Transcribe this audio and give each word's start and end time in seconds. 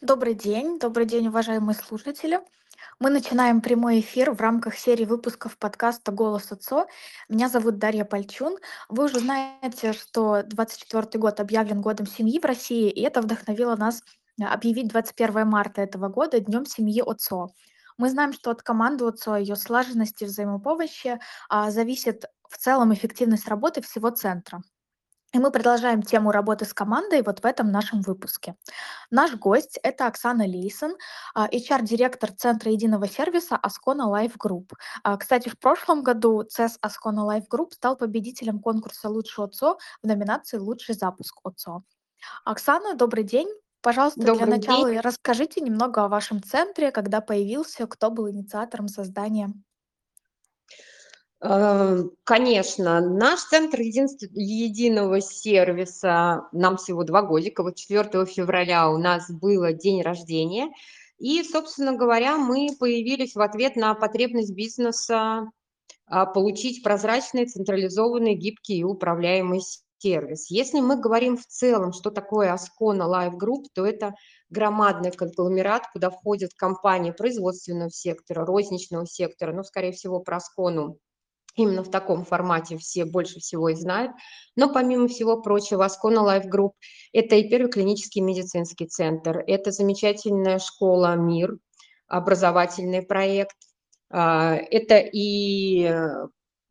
Добрый 0.00 0.34
день, 0.34 0.78
добрый 0.78 1.06
день, 1.06 1.26
уважаемые 1.26 1.74
слушатели. 1.74 2.38
Мы 3.00 3.10
начинаем 3.10 3.60
прямой 3.60 3.98
эфир 3.98 4.30
в 4.30 4.40
рамках 4.40 4.78
серии 4.78 5.04
выпусков 5.04 5.58
подкаста 5.58 6.12
«Голос 6.12 6.52
ОЦО». 6.52 6.86
Меня 7.28 7.48
зовут 7.48 7.78
Дарья 7.78 8.04
Пальчун. 8.04 8.58
Вы 8.88 9.06
уже 9.06 9.18
знаете, 9.18 9.92
что 9.92 10.44
24 10.44 11.20
год 11.20 11.40
объявлен 11.40 11.80
годом 11.80 12.06
семьи 12.06 12.38
в 12.38 12.44
России, 12.44 12.88
и 12.88 13.00
это 13.02 13.20
вдохновило 13.20 13.74
нас 13.74 14.04
а, 14.40 14.52
объявить 14.54 14.86
21 14.86 15.48
марта 15.48 15.82
этого 15.82 16.08
года 16.08 16.38
Днем 16.38 16.64
семьи 16.64 17.02
ОЦО. 17.04 17.48
Мы 17.96 18.08
знаем, 18.08 18.32
что 18.32 18.52
от 18.52 18.62
команды 18.62 19.04
ОЦО, 19.04 19.34
ее 19.34 19.56
слаженности, 19.56 20.22
взаимопомощи 20.22 21.18
а, 21.48 21.72
зависит 21.72 22.24
в 22.48 22.56
целом 22.56 22.94
эффективность 22.94 23.48
работы 23.48 23.82
всего 23.82 24.10
центра. 24.10 24.62
И 25.34 25.38
мы 25.38 25.50
продолжаем 25.50 26.02
тему 26.02 26.30
работы 26.32 26.64
с 26.64 26.72
командой 26.72 27.22
вот 27.22 27.40
в 27.40 27.44
этом 27.44 27.70
нашем 27.70 28.00
выпуске. 28.00 28.54
Наш 29.10 29.34
гость– 29.34 29.78
это 29.82 30.06
Оксана 30.06 30.46
Лейсон, 30.46 30.96
а, 31.34 31.46
HR-директор 31.48 32.32
Центра 32.32 32.72
единого 32.72 33.06
сервиса 33.06 33.60
Ascona 33.62 34.10
Life 34.10 34.36
Group. 34.38 34.72
А, 35.02 35.18
Кстати, 35.18 35.50
в 35.50 35.58
прошлом 35.58 36.02
году 36.02 36.44
CES 36.44 36.78
Ascona 36.82 37.26
Life 37.28 37.44
Group 37.52 37.72
стал 37.72 37.96
победителем 37.96 38.58
конкурса 38.58 39.10
«Лучший 39.10 39.44
ОЦО» 39.44 39.76
в 40.02 40.06
номинации 40.06 40.56
«Лучший 40.56 40.94
запуск 40.94 41.40
ОЦО». 41.44 41.82
Оксана, 42.44 42.94
добрый 42.94 43.24
день. 43.24 43.48
Пожалуйста, 43.82 44.20
для 44.20 44.32
Добрый 44.32 44.58
день. 44.58 44.70
начала 44.70 45.02
расскажите 45.02 45.60
немного 45.60 46.04
о 46.04 46.08
вашем 46.08 46.42
центре, 46.42 46.90
когда 46.90 47.20
появился, 47.20 47.86
кто 47.86 48.10
был 48.10 48.30
инициатором 48.30 48.88
создания. 48.88 49.52
Э, 51.40 52.02
Конечно, 52.24 53.00
наш 53.00 53.40
центр 53.44 53.80
единств- 53.80 54.28
единого 54.32 55.20
сервиса, 55.20 56.48
нам 56.52 56.76
всего 56.76 57.04
два 57.04 57.22
годика, 57.22 57.62
вот 57.62 57.76
4 57.76 58.26
февраля 58.26 58.90
у 58.90 58.98
нас 58.98 59.30
было 59.30 59.72
день 59.72 60.02
рождения, 60.02 60.68
и, 61.18 61.42
собственно 61.44 61.96
говоря, 61.96 62.36
мы 62.36 62.68
появились 62.78 63.34
в 63.34 63.40
ответ 63.40 63.76
на 63.76 63.94
потребность 63.94 64.52
бизнеса 64.54 65.50
а, 66.06 66.26
получить 66.26 66.82
прозрачный, 66.82 67.46
централизованный, 67.46 68.34
гибкий 68.34 68.78
и 68.78 68.84
управляемый 68.84 69.60
сервис. 69.98 70.50
Если 70.50 70.80
мы 70.80 70.96
говорим 71.00 71.36
в 71.36 71.46
целом, 71.46 71.92
что 71.92 72.10
такое 72.10 72.54
Ascona 72.54 73.06
Life 73.08 73.34
Group, 73.36 73.64
то 73.74 73.84
это 73.84 74.14
громадный 74.50 75.10
конгломерат, 75.12 75.84
куда 75.92 76.10
входят 76.10 76.54
компании 76.54 77.10
производственного 77.10 77.90
сектора, 77.90 78.46
розничного 78.46 79.06
сектора, 79.06 79.52
ну, 79.52 79.64
скорее 79.64 79.92
всего, 79.92 80.20
про 80.20 80.38
Ascona 80.38 80.94
Именно 81.58 81.82
в 81.82 81.90
таком 81.90 82.24
формате 82.24 82.78
все 82.78 83.04
больше 83.04 83.40
всего 83.40 83.68
и 83.68 83.74
знают. 83.74 84.12
Но 84.54 84.72
помимо 84.72 85.08
всего 85.08 85.42
прочего, 85.42 85.84
Ascona 85.86 86.24
Life 86.24 86.48
Group– 86.48 86.74
это 87.12 87.34
и 87.34 87.48
первый 87.48 87.68
клинический 87.68 88.20
медицинский 88.22 88.86
центр, 88.86 89.42
это 89.44 89.72
замечательная 89.72 90.60
школа 90.60 91.16
«Мир», 91.16 91.58
образовательный 92.06 93.02
проект, 93.02 93.56
а, 94.08 94.54
это 94.54 94.98
и 94.98 95.82
э, 95.82 96.28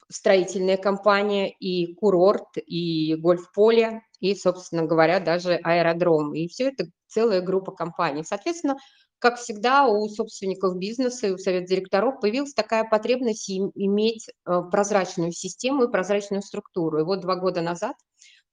строительная 0.10 0.78
компания, 0.78 1.50
и 1.50 1.94
курорт, 1.96 2.58
и 2.58 3.16
гольф-поле, 3.16 4.02
и, 4.20 4.36
собственно 4.36 4.84
говоря, 4.84 5.20
даже 5.20 5.56
аэродром. 5.56 6.34
И 6.34 6.48
все 6.48 6.70
это 6.70 6.86
целая 7.08 7.42
группа 7.42 7.72
компаний. 7.72 8.24
Соответственно, 8.24 8.78
как 9.20 9.38
всегда, 9.38 9.88
у 9.88 10.08
собственников 10.10 10.78
бизнеса 10.78 11.28
и 11.28 11.32
у 11.32 11.38
совета 11.38 11.68
директоров 11.68 12.20
появилась 12.22 12.54
такая 12.54 12.84
потребность 12.84 13.50
им- 13.50 13.72
иметь 13.74 14.30
э, 14.30 14.62
прозрачную 14.72 15.32
систему 15.32 15.84
и 15.84 15.92
прозрачную 15.92 16.42
структуру. 16.42 17.00
И 17.00 17.04
вот 17.04 17.22
два 17.22 17.36
года 17.36 17.62
назад 17.62 17.96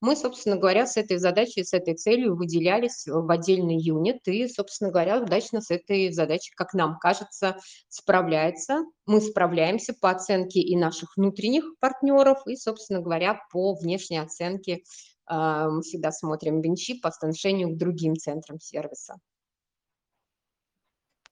мы, 0.04 0.16
собственно 0.16 0.56
говоря, 0.56 0.86
с 0.86 0.98
этой 0.98 1.16
задачей, 1.16 1.64
с 1.64 1.72
этой 1.72 1.94
целью 1.94 2.36
выделялись 2.36 3.06
в 3.06 3.30
отдельный 3.30 3.78
юнит 3.80 4.18
и, 4.28 4.46
собственно 4.48 4.90
говоря, 4.90 5.22
удачно 5.22 5.62
с 5.62 5.70
этой 5.70 6.12
задачей, 6.12 6.52
как 6.54 6.74
нам 6.74 6.98
кажется, 6.98 7.56
справляется. 7.88 8.84
Мы 9.06 9.22
справляемся 9.22 9.94
по 9.98 10.10
оценке 10.10 10.60
и 10.60 10.76
наших 10.76 11.16
внутренних 11.16 11.64
партнеров, 11.80 12.42
и, 12.46 12.54
собственно 12.54 13.00
говоря, 13.00 13.40
по 13.50 13.74
внешней 13.74 14.18
оценке 14.18 14.82
а, 15.24 15.70
мы 15.70 15.80
всегда 15.80 16.12
смотрим 16.12 16.60
бенчи 16.60 17.00
по 17.00 17.08
отношению 17.08 17.70
к 17.70 17.78
другим 17.78 18.14
центрам 18.14 18.60
сервиса. 18.60 19.16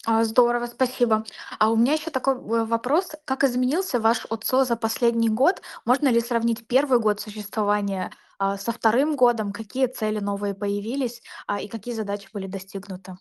А, 0.04 0.24
Здорово, 0.24 0.66
спасибо. 0.66 1.24
А 1.60 1.70
у 1.70 1.76
меня 1.76 1.92
еще 1.92 2.10
такой 2.10 2.34
э, 2.34 2.64
вопрос. 2.64 3.12
Как 3.24 3.44
изменился 3.44 4.00
ваш 4.00 4.26
ОЦО 4.30 4.64
за 4.64 4.76
последний 4.76 5.28
год? 5.28 5.62
Можно 5.84 6.08
ли 6.08 6.20
сравнить 6.20 6.66
первый 6.66 6.98
год 6.98 7.20
существования 7.20 8.10
а, 8.38 8.58
со 8.58 8.72
вторым 8.72 9.14
годом? 9.14 9.52
Какие 9.52 9.86
цели 9.86 10.18
новые 10.18 10.54
появились 10.54 11.22
а, 11.46 11.60
и 11.60 11.68
какие 11.68 11.94
задачи 11.94 12.28
были 12.32 12.48
достигнуты? 12.48 13.16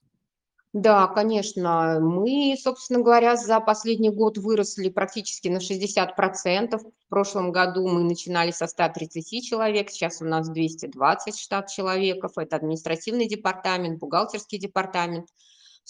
Да, 0.74 1.06
конечно. 1.08 2.00
Мы, 2.00 2.56
собственно 2.60 3.02
говоря, 3.02 3.36
за 3.36 3.60
последний 3.60 4.10
год 4.10 4.40
выросли 4.40 4.90
практически 4.90 5.50
на 5.50 5.58
60%. 5.58 6.80
В 6.80 7.10
прошлом 7.10 7.52
году 7.52 7.88
мы 7.88 8.04
начинали 8.04 8.52
со 8.52 8.66
130 8.66 9.46
человек, 9.46 9.92
сейчас 9.92 10.22
у 10.22 10.26
нас 10.26 10.50
220 10.50 11.38
штат 11.38 11.68
человеков. 11.70 12.38
Это 12.38 12.56
административный 12.56 13.28
департамент, 13.28 14.00
бухгалтерский 14.00 14.58
департамент, 14.58 15.28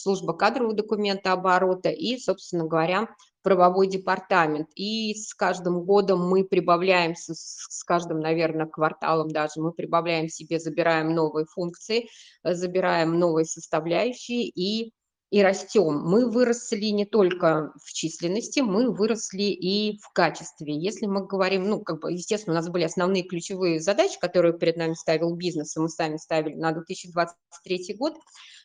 служба 0.01 0.33
кадрового 0.33 0.73
документа 0.73 1.33
оборота 1.33 1.89
и, 1.89 2.17
собственно 2.17 2.65
говоря, 2.65 3.07
правовой 3.41 3.87
департамент. 3.87 4.69
И 4.75 5.13
с 5.15 5.33
каждым 5.33 5.83
годом 5.83 6.27
мы 6.27 6.43
прибавляем, 6.43 7.15
с, 7.15 7.83
каждым, 7.85 8.19
наверное, 8.19 8.67
кварталом 8.67 9.29
даже, 9.29 9.61
мы 9.61 9.71
прибавляем 9.71 10.29
себе, 10.29 10.59
забираем 10.59 11.13
новые 11.13 11.45
функции, 11.45 12.07
э, 12.43 12.53
забираем 12.53 13.17
новые 13.19 13.45
составляющие 13.45 14.47
и 14.47 14.93
и 15.31 15.41
растем. 15.41 15.97
Мы 16.03 16.29
выросли 16.29 16.87
не 16.87 17.05
только 17.05 17.71
в 17.81 17.93
численности, 17.93 18.59
мы 18.59 18.91
выросли 18.91 19.43
и 19.43 19.97
в 19.99 20.11
качестве. 20.11 20.75
Если 20.75 21.05
мы 21.05 21.25
говорим, 21.25 21.69
ну, 21.69 21.79
как 21.79 22.01
бы, 22.01 22.11
естественно, 22.11 22.53
у 22.53 22.57
нас 22.57 22.69
были 22.69 22.83
основные 22.83 23.23
ключевые 23.23 23.79
задачи, 23.79 24.19
которые 24.19 24.57
перед 24.57 24.75
нами 24.75 24.93
ставил 24.93 25.33
бизнес, 25.33 25.77
и 25.77 25.79
мы 25.79 25.87
сами 25.87 26.17
ставили 26.17 26.55
на 26.55 26.73
2023 26.73 27.95
год, 27.97 28.17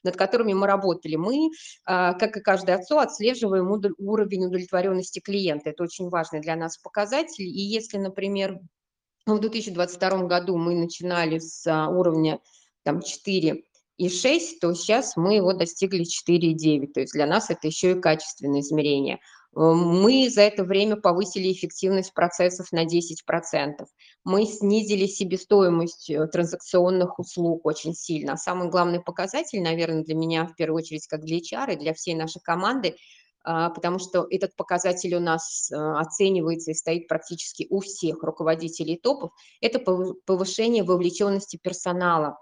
над 0.02 0.16
которыми 0.16 0.54
мы 0.54 0.66
работали. 0.66 1.14
Мы, 1.14 1.50
а, 1.84 2.14
как 2.14 2.36
и 2.36 2.40
каждый 2.40 2.74
отцо, 2.74 2.98
отслеживаем 2.98 3.70
уровень 3.70 4.46
удовлетворенности 4.46 5.20
клиента. 5.20 5.70
Это 5.70 5.84
очень 5.84 6.08
важный 6.08 6.40
для 6.40 6.56
нас 6.56 6.78
показатель. 6.78 7.44
И 7.44 7.60
если, 7.60 7.98
например, 7.98 8.58
в 9.24 9.38
2022 9.38 10.24
году 10.24 10.56
мы 10.56 10.74
начинали 10.74 11.38
с 11.38 11.64
а, 11.68 11.88
уровня 11.90 12.40
там, 12.82 13.02
4 13.02 13.62
и 13.96 14.08
6, 14.08 14.60
то 14.60 14.74
сейчас 14.74 15.16
мы 15.16 15.36
его 15.36 15.52
достигли 15.52 16.04
4,9. 16.04 16.92
То 16.92 17.00
есть 17.00 17.12
для 17.12 17.26
нас 17.26 17.50
это 17.50 17.66
еще 17.66 17.92
и 17.92 18.00
качественное 18.00 18.60
измерение. 18.60 19.16
Э, 19.54 19.60
мы 19.60 20.28
за 20.30 20.42
это 20.42 20.64
время 20.64 20.96
повысили 20.96 21.52
эффективность 21.52 22.12
процессов 22.12 22.70
на 22.72 22.84
10%. 22.84 23.86
Мы 24.24 24.44
снизили 24.44 25.06
себестоимость 25.06 26.10
э, 26.10 26.26
транзакционных 26.26 27.18
услуг 27.18 27.64
очень 27.64 27.94
сильно. 27.94 28.34
А 28.34 28.36
самый 28.36 28.68
главный 28.68 29.00
показатель, 29.00 29.62
наверное, 29.62 30.04
для 30.04 30.14
меня, 30.14 30.46
в 30.46 30.54
первую 30.54 30.82
очередь, 30.82 31.06
как 31.06 31.22
для 31.22 31.38
HR 31.38 31.74
и 31.74 31.76
для 31.76 31.94
всей 31.94 32.14
нашей 32.14 32.40
команды, 32.42 32.96
а, 33.48 33.70
потому 33.70 34.00
что 34.00 34.26
этот 34.28 34.56
показатель 34.56 35.14
у 35.14 35.20
нас 35.20 35.70
э, 35.70 35.76
оценивается 35.76 36.72
и 36.72 36.74
стоит 36.74 37.06
практически 37.06 37.68
у 37.70 37.78
всех 37.78 38.24
руководителей 38.24 38.98
топов, 38.98 39.30
это 39.60 39.78
повышение 39.78 40.82
вовлеченности 40.82 41.56
персонала 41.56 42.38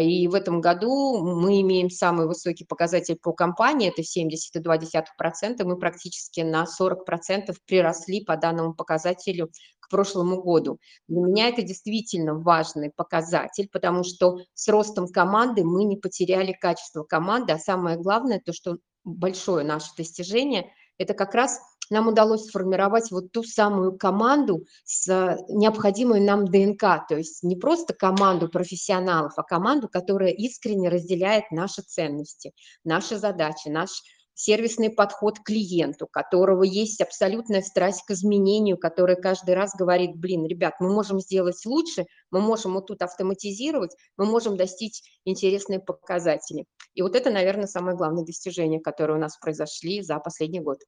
и 0.00 0.28
в 0.28 0.34
этом 0.34 0.60
году 0.60 1.22
мы 1.22 1.60
имеем 1.60 1.90
самый 1.90 2.26
высокий 2.26 2.64
показатель 2.64 3.16
по 3.20 3.32
компании, 3.32 3.88
это 3.88 4.02
70,2%. 4.02 5.64
Мы 5.64 5.78
практически 5.78 6.40
на 6.40 6.64
40% 6.64 7.54
приросли 7.66 8.24
по 8.24 8.36
данному 8.36 8.74
показателю 8.74 9.50
к 9.80 9.90
прошлому 9.90 10.40
году. 10.40 10.78
Для 11.08 11.20
меня 11.20 11.48
это 11.48 11.62
действительно 11.62 12.34
важный 12.34 12.90
показатель, 12.94 13.68
потому 13.72 14.04
что 14.04 14.38
с 14.54 14.68
ростом 14.68 15.08
команды 15.08 15.64
мы 15.64 15.84
не 15.84 15.96
потеряли 15.96 16.52
качество 16.52 17.02
команды, 17.02 17.52
а 17.52 17.58
самое 17.58 17.96
главное, 17.96 18.40
то, 18.44 18.52
что 18.52 18.76
большое 19.04 19.64
наше 19.64 19.90
достижение, 19.96 20.72
это 20.96 21.14
как 21.14 21.34
раз 21.34 21.60
нам 21.92 22.08
удалось 22.08 22.46
сформировать 22.46 23.10
вот 23.10 23.30
ту 23.32 23.44
самую 23.44 23.96
команду 23.96 24.66
с 24.84 25.08
э, 25.08 25.36
необходимой 25.48 26.20
нам 26.20 26.46
ДНК, 26.46 27.06
то 27.08 27.16
есть 27.16 27.42
не 27.42 27.54
просто 27.54 27.94
команду 27.94 28.48
профессионалов, 28.48 29.34
а 29.36 29.42
команду, 29.42 29.88
которая 29.88 30.30
искренне 30.30 30.88
разделяет 30.88 31.50
наши 31.50 31.82
ценности, 31.82 32.52
наши 32.82 33.18
задачи, 33.18 33.68
наш 33.68 33.90
сервисный 34.34 34.90
подход 34.90 35.38
к 35.38 35.44
клиенту, 35.44 36.06
которого 36.10 36.62
есть 36.62 37.00
абсолютная 37.00 37.60
страсть 37.60 38.02
к 38.06 38.12
изменению, 38.12 38.78
который 38.78 39.16
каждый 39.16 39.54
раз 39.54 39.74
говорит, 39.78 40.16
блин, 40.16 40.46
ребят, 40.46 40.74
мы 40.80 40.92
можем 40.92 41.20
сделать 41.20 41.64
лучше, 41.66 42.06
мы 42.30 42.40
можем 42.40 42.72
вот 42.74 42.86
тут 42.86 43.02
автоматизировать, 43.02 43.94
мы 44.16 44.24
можем 44.24 44.56
достичь 44.56 45.02
интересные 45.24 45.80
показатели. 45.80 46.64
И 46.94 47.02
вот 47.02 47.14
это, 47.14 47.30
наверное, 47.30 47.66
самое 47.66 47.96
главное 47.96 48.24
достижение, 48.24 48.80
которое 48.80 49.14
у 49.14 49.20
нас 49.20 49.36
произошли 49.38 50.02
за 50.02 50.18
последний 50.18 50.60
год. 50.60 50.78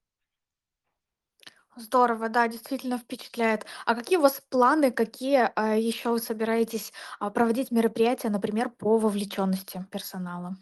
Здорово, 1.76 2.29
да, 2.29 2.47
действительно 2.47 2.99
впечатляет. 2.99 3.67
А 3.85 3.94
какие 3.94 4.19
у 4.19 4.23
вас 4.23 4.41
планы, 4.49 4.93
какие 4.93 5.50
а, 5.56 5.76
еще 5.76 6.11
вы 6.11 6.21
собираетесь 6.21 6.93
а, 7.19 7.31
проводить 7.31 7.73
мероприятия, 7.73 8.31
например, 8.31 8.71
по 8.71 8.97
вовлеченности 8.97 9.85
персонала? 9.91 10.56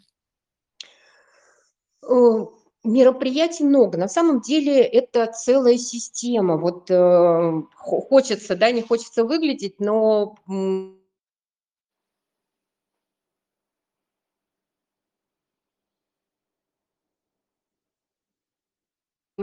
Э, 2.01 2.45
мероприятий 2.83 3.63
много. 3.63 3.97
На 3.97 4.07
самом 4.07 4.41
деле 4.41 4.81
это 4.81 5.27
целая 5.27 5.77
система. 5.77 6.57
Вот, 6.57 6.89
э, 6.89 7.61
хочется, 7.75 8.55
да, 8.55 8.71
не 8.71 8.81
хочется 8.81 9.23
выглядеть, 9.23 9.79
но, 9.79 10.35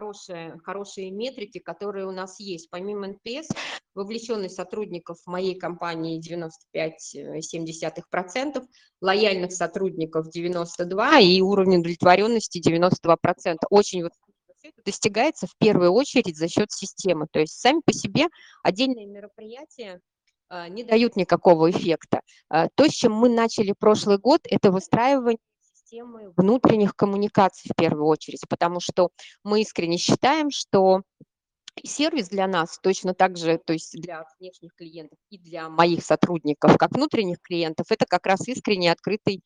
Хорошие 0.01 0.59
хорошие 0.65 1.11
метрики, 1.11 1.59
которые 1.59 2.07
у 2.07 2.11
нас 2.11 2.41
есть. 2.41 2.71
Помимо 2.71 3.09
NPS, 3.09 3.51
вовлеченность 3.95 4.57
сотрудников 4.57 5.19
моей 5.27 5.59
компании 5.59 6.19
95,7%, 6.19 8.65
лояльных 9.03 9.53
сотрудников 9.53 10.31
92 10.31 11.21
и 11.21 11.43
уровень 11.43 11.81
удовлетворенности 11.81 12.67
92%. 12.67 13.59
Очень 13.69 14.05
вот 14.05 14.13
это 14.63 14.83
достигается 14.87 15.47
в 15.47 15.55
первую 15.59 15.93
очередь 15.93 16.39
за 16.39 16.49
счет 16.49 16.73
системы. 16.73 17.27
То 17.31 17.41
есть 17.41 17.61
сами 17.61 17.83
по 17.85 17.93
себе 17.93 18.29
отдельные 18.63 19.05
мероприятия 19.05 20.01
а, 20.49 20.71
не 20.71 20.83
дают 20.83 21.17
никакого 21.17 21.71
эффекта. 21.71 22.23
А, 22.49 22.69
то, 22.75 22.89
с 22.89 22.93
чем 22.93 23.13
мы 23.13 23.29
начали 23.29 23.75
прошлый 23.79 24.17
год, 24.17 24.41
это 24.45 24.73
выстраивание 24.73 25.37
системы 25.91 26.33
внутренних 26.37 26.95
коммуникаций 26.95 27.71
в 27.73 27.77
первую 27.77 28.07
очередь, 28.07 28.43
потому 28.49 28.81
что 28.81 29.11
мы 29.43 29.63
искренне 29.63 29.99
считаем, 29.99 30.51
что 30.51 31.03
сервис 31.85 32.29
для 32.29 32.47
нас 32.47 32.79
точно 32.81 33.15
так 33.15 33.37
же, 33.37 33.59
то 33.59 33.73
есть 33.73 34.01
для 34.01 34.25
внешних 34.39 34.75
клиентов 34.75 35.19
и 35.31 35.39
для 35.39 35.69
моих 35.69 36.05
сотрудников, 36.05 36.77
как 36.79 36.93
внутренних 36.93 37.41
клиентов, 37.41 37.87
это 37.91 38.07
как 38.07 38.27
раз 38.27 38.47
искренний 38.49 38.89
открытый 38.89 39.43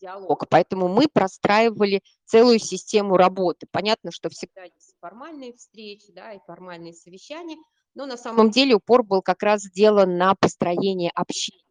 диалог. 0.00 0.44
Поэтому 0.48 0.88
мы 0.88 1.08
простраивали 1.12 2.02
целую 2.24 2.60
систему 2.60 3.16
работы. 3.16 3.66
Понятно, 3.70 4.12
что 4.12 4.28
всегда 4.28 4.62
есть 4.62 4.94
формальные 5.00 5.54
встречи, 5.54 6.12
да, 6.12 6.32
и 6.32 6.38
формальные 6.46 6.92
совещания, 6.92 7.56
но 7.94 8.06
на 8.06 8.16
самом 8.16 8.50
деле 8.50 8.76
упор 8.76 9.02
был 9.02 9.22
как 9.22 9.42
раз 9.42 9.62
сделан 9.62 10.16
на 10.16 10.34
построение 10.36 11.10
общения 11.14 11.67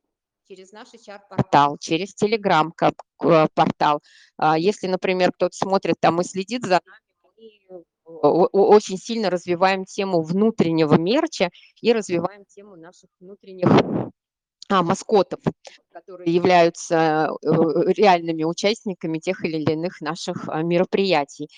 через 0.47 0.71
наш 0.71 0.93
HR-портал, 0.93 1.77
через 1.77 2.15
Telegram-портал. 2.15 4.01
А, 4.37 4.57
если, 4.57 4.87
например, 4.87 5.31
кто-то 5.31 5.55
смотрит 5.55 5.95
там 5.99 6.21
и 6.21 6.23
следит 6.23 6.63
за 6.63 6.81
нами, 6.85 7.83
мы 8.05 8.45
очень 8.45 8.97
сильно 8.97 9.29
развиваем 9.29 9.83
тему 9.83 10.21
внутреннего 10.21 10.95
мерча 10.95 11.49
и 11.81 11.91
развиваем 11.91 12.45
тему 12.45 12.77
наших 12.77 13.09
внутренних 13.19 13.67
а, 14.69 14.81
маскотов, 14.81 15.41
которые 15.91 16.33
являются 16.33 17.29
э, 17.41 17.47
реальными 17.93 18.43
участниками 18.45 19.19
тех 19.19 19.43
или 19.43 19.61
иных 19.61 19.99
наших 20.01 20.47
а, 20.47 20.61
мероприятий. 20.63 21.49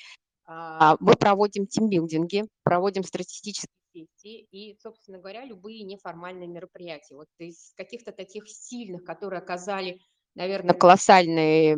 Мы 0.47 1.13
проводим 1.13 1.68
тимбилдинги, 1.68 2.45
проводим 2.63 3.03
статистические 3.03 3.69
сессии 3.94 4.47
и, 4.51 4.77
собственно 4.80 5.19
говоря, 5.19 5.45
любые 5.45 5.83
неформальные 5.83 6.47
мероприятия. 6.47 7.15
Вот 7.15 7.27
из 7.38 7.74
каких-то 7.75 8.12
таких 8.12 8.47
сильных, 8.47 9.03
которые 9.03 9.39
оказали, 9.39 10.00
наверное, 10.36 10.75
колоссальное, 10.75 11.77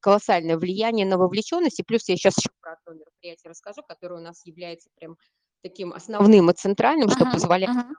колоссальное 0.00 0.56
влияние 0.56 1.06
на 1.06 1.18
вовлеченность. 1.18 1.80
И 1.80 1.84
плюс 1.84 2.08
я 2.08 2.16
сейчас 2.16 2.36
еще 2.38 2.50
про 2.60 2.72
одно 2.72 3.00
мероприятие 3.00 3.50
расскажу, 3.50 3.82
которое 3.82 4.20
у 4.20 4.24
нас 4.24 4.44
является 4.44 4.88
прям 4.96 5.16
таким 5.62 5.92
основным 5.92 6.50
и 6.50 6.54
центральным, 6.54 7.08
что 7.10 7.24
uh-huh, 7.24 7.32
позволяет 7.32 7.76
uh-huh 7.76 7.94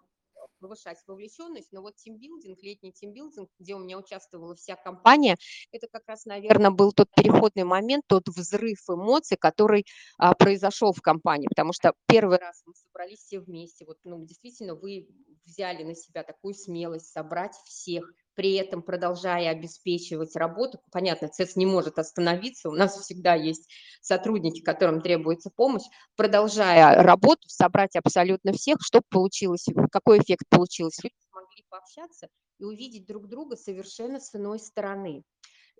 повышать 0.59 0.97
вовлеченность, 1.07 1.71
но 1.71 1.81
вот 1.81 1.95
тимбилдинг, 1.95 2.61
летний 2.61 2.91
тимбилдинг, 2.91 3.49
где 3.59 3.75
у 3.75 3.79
меня 3.79 3.97
участвовала 3.97 4.55
вся 4.55 4.75
компания, 4.75 5.37
это 5.71 5.87
как 5.87 6.03
раз, 6.07 6.25
наверное, 6.25 6.71
был 6.71 6.91
тот 6.91 7.09
переходный 7.15 7.63
момент, 7.63 8.03
тот 8.07 8.27
взрыв 8.27 8.79
эмоций, 8.89 9.37
который 9.37 9.85
а, 10.17 10.33
произошел 10.33 10.93
в 10.93 11.01
компании, 11.01 11.47
потому 11.47 11.73
что 11.73 11.93
первый 12.07 12.37
раз 12.37 12.61
мы 12.65 12.73
собрались 12.73 13.19
все 13.19 13.39
вместе, 13.39 13.85
вот, 13.85 13.97
ну, 14.03 14.25
действительно, 14.25 14.75
вы 14.75 15.07
взяли 15.45 15.83
на 15.83 15.95
себя 15.95 16.23
такую 16.23 16.53
смелость 16.53 17.11
собрать 17.11 17.55
всех, 17.65 18.11
при 18.37 18.53
этом 18.53 18.83
продолжая 18.83 19.49
обеспечивать 19.49 20.35
работу. 20.35 20.79
Понятно, 20.91 21.27
ЦЕС 21.27 21.55
не 21.55 21.65
может 21.65 21.97
остановиться, 21.97 22.69
у 22.69 22.73
нас 22.73 22.95
всегда 22.95 23.33
есть 23.33 23.67
сотрудники, 23.99 24.61
которым 24.61 25.01
требуется 25.01 25.49
помощь. 25.49 25.85
Продолжая 26.15 27.01
работу, 27.01 27.49
собрать 27.49 27.95
абсолютно 27.95 28.53
всех, 28.53 28.77
чтобы 28.81 29.05
получилось, 29.09 29.65
какой 29.91 30.19
эффект 30.19 30.43
получился. 30.49 31.01
Люди 31.03 31.15
смогли 31.31 31.65
пообщаться 31.67 32.27
и 32.59 32.63
увидеть 32.63 33.07
друг 33.07 33.27
друга 33.27 33.57
совершенно 33.57 34.19
с 34.19 34.35
иной 34.35 34.59
стороны. 34.59 35.23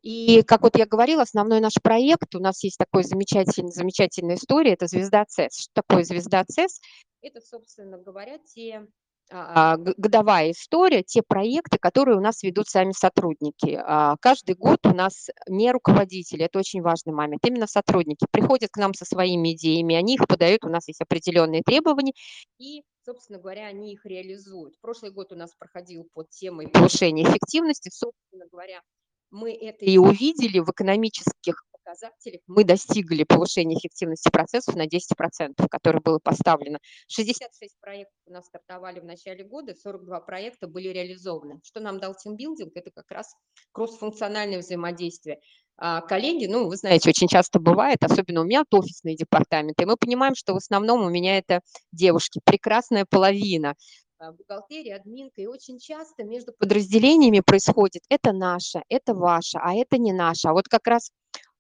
И, 0.01 0.42
как 0.42 0.63
вот 0.63 0.77
я 0.77 0.88
говорила, 0.88 1.21
основной 1.21 1.60
наш 1.60 1.74
проект, 1.81 2.33
у 2.33 2.39
нас 2.39 2.63
есть 2.63 2.80
такой 2.80 3.03
замечательный, 3.03 3.71
замечательная 3.71 4.36
история, 4.36 4.74
это 4.74 4.88
«Звезда 4.88 5.25
ЦЕС». 5.25 5.56
Что 5.56 5.81
такое 5.83 6.03
«Звезда 6.03 6.44
ЦЕС»? 6.44 6.81
Это, 7.21 7.39
собственно 7.39 8.00
говоря, 8.00 8.39
те 8.39 8.88
годовая 9.29 10.51
история, 10.51 11.03
те 11.03 11.21
проекты, 11.21 11.77
которые 11.77 12.18
у 12.18 12.21
нас 12.21 12.44
ведут 12.44 12.68
сами 12.69 12.91
сотрудники. 12.91 13.79
А, 13.83 14.15
каждый 14.21 14.56
год 14.56 14.79
у 14.85 14.94
нас 14.94 15.29
не 15.47 15.71
руководители, 15.71 16.45
это 16.45 16.59
очень 16.59 16.81
важный 16.81 17.13
момент, 17.13 17.45
именно 17.45 17.68
сотрудники 17.68 18.25
приходят 18.31 18.69
к 18.71 18.77
нам 18.77 18.94
со 18.94 19.06
своими 19.06 19.53
идеями, 19.53 19.95
они 19.95 20.15
их 20.15 20.27
подают, 20.27 20.63
у 20.63 20.69
нас 20.69 20.88
есть 20.88 21.01
определенные 21.01 21.62
требования, 21.62 22.13
и, 22.57 22.83
собственно 23.06 23.39
говоря, 23.39 23.68
они 23.68 23.94
их 23.94 24.06
реализуют. 24.06 24.75
Прошлый 24.79 25.12
год 25.12 25.31
у 25.33 25.35
нас 25.35 25.51
проходил 25.57 26.07
под 26.13 26.29
темой 26.29 26.69
повышения 26.69 27.24
эффективности, 27.24 27.89
собственно 27.94 28.45
говоря, 28.50 28.81
мы 29.29 29.51
это 29.53 29.83
и 29.83 29.97
увидели 29.97 30.59
в 30.59 30.69
экономических 30.71 31.63
показателях 31.88 32.42
мы 32.48 32.63
достигли 32.63 33.24
повышения 33.24 33.78
эффективности 33.78 34.30
процессов 34.30 34.75
на 34.75 34.88
10%, 34.88 35.68
которое 35.69 36.01
было 36.01 36.19
поставлено. 36.19 36.80
66 37.07 37.80
проектов 37.80 38.16
у 38.25 38.31
нас 38.31 38.45
стартовали 38.45 39.00
в 39.00 39.06
начале 39.06 39.45
года, 39.45 39.74
42 39.74 40.19
проекта 40.22 40.68
были 40.68 40.89
реализованы. 40.89 41.60
Что 41.63 41.80
нам 41.80 42.00
дал 42.00 42.13
тимбилдинг? 42.13 42.74
Это 42.75 42.92
как 42.94 43.10
раз 43.10 43.34
кроссфункциональное 43.72 44.60
взаимодействие. 44.60 45.39
А 45.78 46.01
коллеги, 46.01 46.48
ну, 46.48 46.68
вы 46.68 46.75
знаете, 46.75 47.10
очень 47.10 47.28
часто 47.28 47.60
бывает, 47.60 48.00
особенно 48.01 48.42
у 48.42 48.44
меня 48.44 48.62
от 48.62 48.74
офисные 48.74 49.16
департаменты, 49.16 49.84
и 49.84 49.86
мы 49.86 49.95
понимаем, 49.95 50.34
что 50.36 50.54
в 50.54 50.57
основном 50.57 51.06
у 51.06 51.10
меня 51.10 51.38
это 51.38 51.62
девушки, 51.92 52.42
прекрасная 52.44 53.06
половина, 53.07 53.75
а, 54.19 54.31
бухгалтерия, 54.31 54.95
админка, 54.95 55.42
и 55.42 55.45
очень 55.45 55.78
часто 55.78 56.24
между 56.24 56.51
подразделениями 56.51 57.42
происходит 57.42 58.01
это 58.10 58.34
наше, 58.34 58.81
это 58.89 59.13
ваше, 59.13 59.60
а 59.62 59.75
это 59.75 60.00
не 60.00 60.12
наше. 60.12 60.48
А 60.48 60.53
вот 60.53 60.67
как 60.67 60.88
раз 60.88 61.12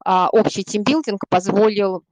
общий 0.05 0.63
тимбилдинг 0.63 1.27
позволил 1.29 2.03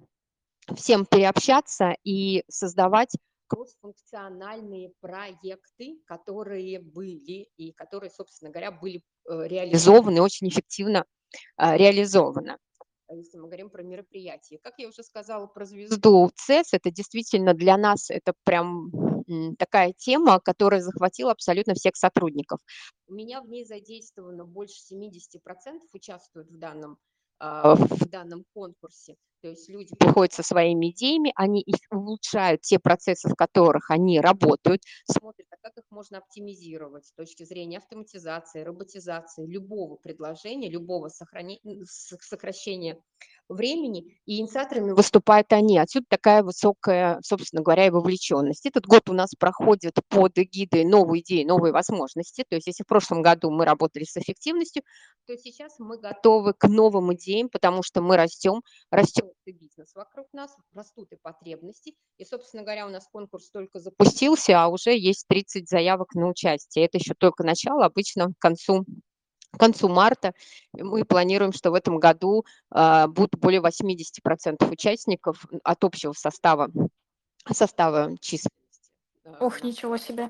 всем 0.76 1.06
переобщаться 1.06 1.96
и 2.04 2.44
создавать 2.50 3.16
кроссфункциональные 3.48 4.92
проекты, 5.00 6.00
которые 6.06 6.80
были 6.80 7.48
и 7.58 7.72
которые, 7.74 8.10
собственно 8.10 8.52
говоря, 8.52 8.72
были 8.72 9.04
э, 9.30 9.48
реализованы, 9.48 10.22
очень 10.22 10.50
эффективно 10.50 11.06
а, 11.58 11.78
реализованы 11.78 12.58
если 13.14 13.38
мы 13.38 13.46
говорим 13.46 13.70
про 13.70 13.84
мероприятия. 13.84 14.58
Как 14.60 14.74
я 14.78 14.88
уже 14.88 15.04
сказала 15.04 15.46
про 15.48 15.66
звезду 15.66 16.32
ЦЕС, 16.36 16.74
это 16.74 16.92
действительно 16.92 17.54
для 17.54 17.78
нас 17.78 18.10
это 18.10 18.34
прям 18.44 18.92
такая 19.58 19.94
тема, 19.94 20.40
которая 20.40 20.82
захватила 20.82 21.32
абсолютно 21.32 21.74
всех 21.74 21.96
сотрудников. 21.96 22.60
У 23.08 23.14
меня 23.14 23.42
в 23.42 23.48
ней 23.48 23.66
задействовано 23.66 24.46
больше 24.46 24.76
70% 24.92 25.80
участвуют 25.94 26.50
в 26.50 26.58
данном 26.58 26.94
а, 26.94 27.15
в 27.40 28.10
данном 28.10 28.46
конкурсе. 28.54 29.16
То 29.42 29.50
есть 29.50 29.70
люди 29.70 29.96
приходят 29.96 30.34
со 30.34 30.42
своими 30.42 30.90
идеями, 30.90 31.32
они 31.36 31.64
улучшают, 31.92 32.62
те 32.62 32.80
процессы, 32.80 33.30
в 33.30 33.36
которых 33.36 33.92
они 33.92 34.20
работают, 34.20 34.82
смотрят, 35.06 35.48
а 35.52 35.55
можно 35.96 36.20
оптимизировать 36.20 37.06
с 37.06 37.14
точки 37.14 37.44
зрения 37.44 37.78
автоматизации, 37.80 38.62
роботизации, 38.62 39.48
любого 39.48 39.96
предложения, 39.96 40.70
любого 40.70 41.10
сокращения 41.10 43.02
времени, 43.48 44.20
и 44.26 44.40
инициаторами 44.40 44.92
выступают 44.92 45.54
они. 45.54 45.78
Отсюда 45.78 46.08
такая 46.10 46.44
высокая, 46.44 47.20
собственно 47.24 47.62
говоря, 47.62 47.86
и 47.86 47.92
вовлеченность. 47.92 48.66
Этот 48.66 48.88
год 48.88 49.08
у 49.08 49.14
нас 49.14 49.36
проходит 49.38 49.94
под 50.10 50.38
эгидой 50.38 50.84
новые 50.84 51.22
идеи, 51.22 51.44
новые 51.44 51.72
возможности. 51.72 52.44
То 52.50 52.56
есть 52.56 52.68
если 52.68 52.84
в 52.84 52.88
прошлом 52.88 53.22
году 53.22 53.52
мы 53.52 53.64
работали 53.66 54.04
с 54.04 54.18
эффективностью, 54.18 54.82
то 55.28 55.38
сейчас 55.38 55.78
мы 55.80 56.00
готовы 56.00 56.54
к 56.54 56.68
новым 56.68 57.14
идеям, 57.14 57.50
потому 57.50 57.84
что 57.84 58.02
мы 58.02 58.18
растем, 58.18 58.64
растет 58.90 59.32
и 59.46 59.52
бизнес 59.52 59.94
вокруг 59.94 60.28
нас, 60.34 60.56
растут 60.74 61.12
и 61.12 61.16
потребности. 61.22 61.96
И, 62.18 62.26
собственно 62.26 62.64
говоря, 62.64 62.88
у 62.88 62.90
нас 62.90 63.08
конкурс 63.12 63.52
только 63.52 63.80
запустился, 63.80 64.64
а 64.64 64.70
уже 64.70 64.98
есть 64.98 65.28
30 65.28 65.70
заявок 65.70 65.85
на 66.14 66.28
участие. 66.28 66.86
Это 66.86 66.98
еще 66.98 67.14
только 67.14 67.44
начало, 67.44 67.86
обычно 67.86 68.34
к 68.34 68.40
концу 68.40 68.86
к 69.52 69.58
концу 69.58 69.88
марта 69.88 70.34
мы 70.74 71.06
планируем, 71.06 71.54
что 71.54 71.72
в 71.72 71.76
этом 71.76 71.98
году 71.98 72.46
а, 72.72 73.08
будут 73.08 73.40
более 73.40 73.62
80% 73.62 74.70
участников 74.70 75.46
от 75.64 75.84
общего 75.86 76.12
состава, 76.12 76.70
состава 77.50 78.18
численности. 78.20 78.92
Ох, 79.40 79.64
ничего 79.64 79.96
себе. 79.96 80.30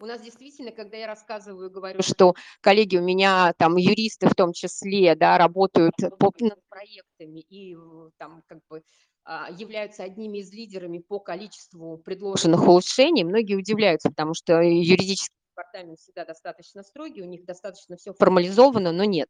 У 0.00 0.06
нас 0.06 0.20
действительно, 0.20 0.72
когда 0.72 0.96
я 0.96 1.06
рассказываю, 1.06 1.70
говорю, 1.70 2.02
что 2.02 2.34
коллеги 2.60 2.96
у 2.96 3.02
меня, 3.02 3.52
там, 3.56 3.76
юристы 3.76 4.28
в 4.28 4.34
том 4.34 4.52
числе, 4.52 5.14
да, 5.14 5.38
работают 5.38 5.94
по, 6.18 6.32
над 6.40 6.58
проектами 6.68 7.40
и 7.40 7.76
там 8.18 8.42
как 8.46 8.58
бы 8.68 8.82
а, 9.24 9.48
являются 9.50 10.02
одними 10.02 10.38
из 10.38 10.52
лидерами 10.52 10.98
по 10.98 11.20
количеству 11.20 11.98
предложенных 11.98 12.66
улучшений, 12.66 13.24
многие 13.24 13.54
удивляются, 13.54 14.10
потому 14.10 14.34
что 14.34 14.60
юридический 14.60 15.34
департамент 15.54 15.98
всегда 15.98 16.24
достаточно 16.24 16.82
строгий, 16.82 17.22
у 17.22 17.26
них 17.26 17.44
достаточно 17.44 17.96
все 17.96 18.12
формализовано, 18.12 18.92
но 18.92 19.04
нет. 19.04 19.28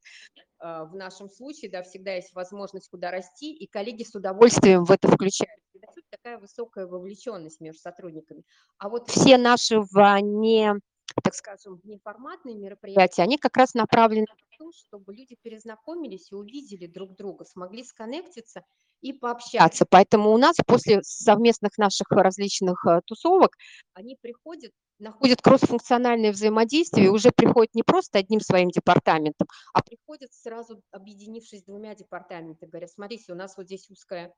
А, 0.58 0.84
в 0.84 0.96
нашем 0.96 1.28
случае, 1.28 1.70
да, 1.70 1.82
всегда 1.82 2.14
есть 2.14 2.32
возможность 2.34 2.88
куда 2.88 3.10
расти, 3.10 3.54
и 3.54 3.66
коллеги 3.66 4.02
с 4.02 4.14
удовольствием 4.14 4.84
в 4.84 4.90
это 4.90 5.08
включают. 5.08 5.63
Такая 6.10 6.38
высокая 6.38 6.86
вовлеченность 6.86 7.60
между 7.60 7.80
сотрудниками. 7.80 8.44
А 8.78 8.88
вот 8.88 9.08
все 9.08 9.36
наши 9.36 9.76
не 10.22 10.74
так 11.22 11.34
скажем, 11.34 11.80
неформатные 11.84 12.56
мероприятия, 12.56 13.22
они 13.22 13.38
как 13.38 13.56
раз 13.56 13.74
направлены 13.74 14.26
на 14.28 14.56
то, 14.58 14.72
чтобы 14.72 15.14
люди 15.14 15.36
перезнакомились 15.40 16.32
и 16.32 16.34
увидели 16.34 16.86
друг 16.86 17.14
друга, 17.16 17.44
смогли 17.44 17.84
сконнектиться 17.84 18.62
и 19.00 19.12
пообщаться. 19.12 19.86
Поэтому 19.88 20.32
у 20.32 20.38
нас 20.38 20.56
после 20.66 21.02
совместных 21.02 21.76
наших 21.78 22.10
различных 22.10 22.84
э, 22.86 23.00
тусовок 23.06 23.56
они 23.92 24.16
приходят, 24.20 24.72
находят 24.98 25.42
кроссфункциональное 25.42 26.32
взаимодействие, 26.32 27.06
и 27.06 27.10
уже 27.10 27.30
приходят 27.30 27.74
не 27.74 27.82
просто 27.82 28.18
одним 28.18 28.40
своим 28.40 28.70
департаментом, 28.70 29.46
а 29.72 29.82
приходят 29.82 30.32
сразу 30.32 30.80
объединившись 30.90 31.64
двумя 31.64 31.94
департаментами, 31.94 32.70
говорят, 32.70 32.90
смотрите, 32.90 33.32
у 33.32 33.36
нас 33.36 33.56
вот 33.56 33.66
здесь 33.66 33.88
узкая 33.90 34.34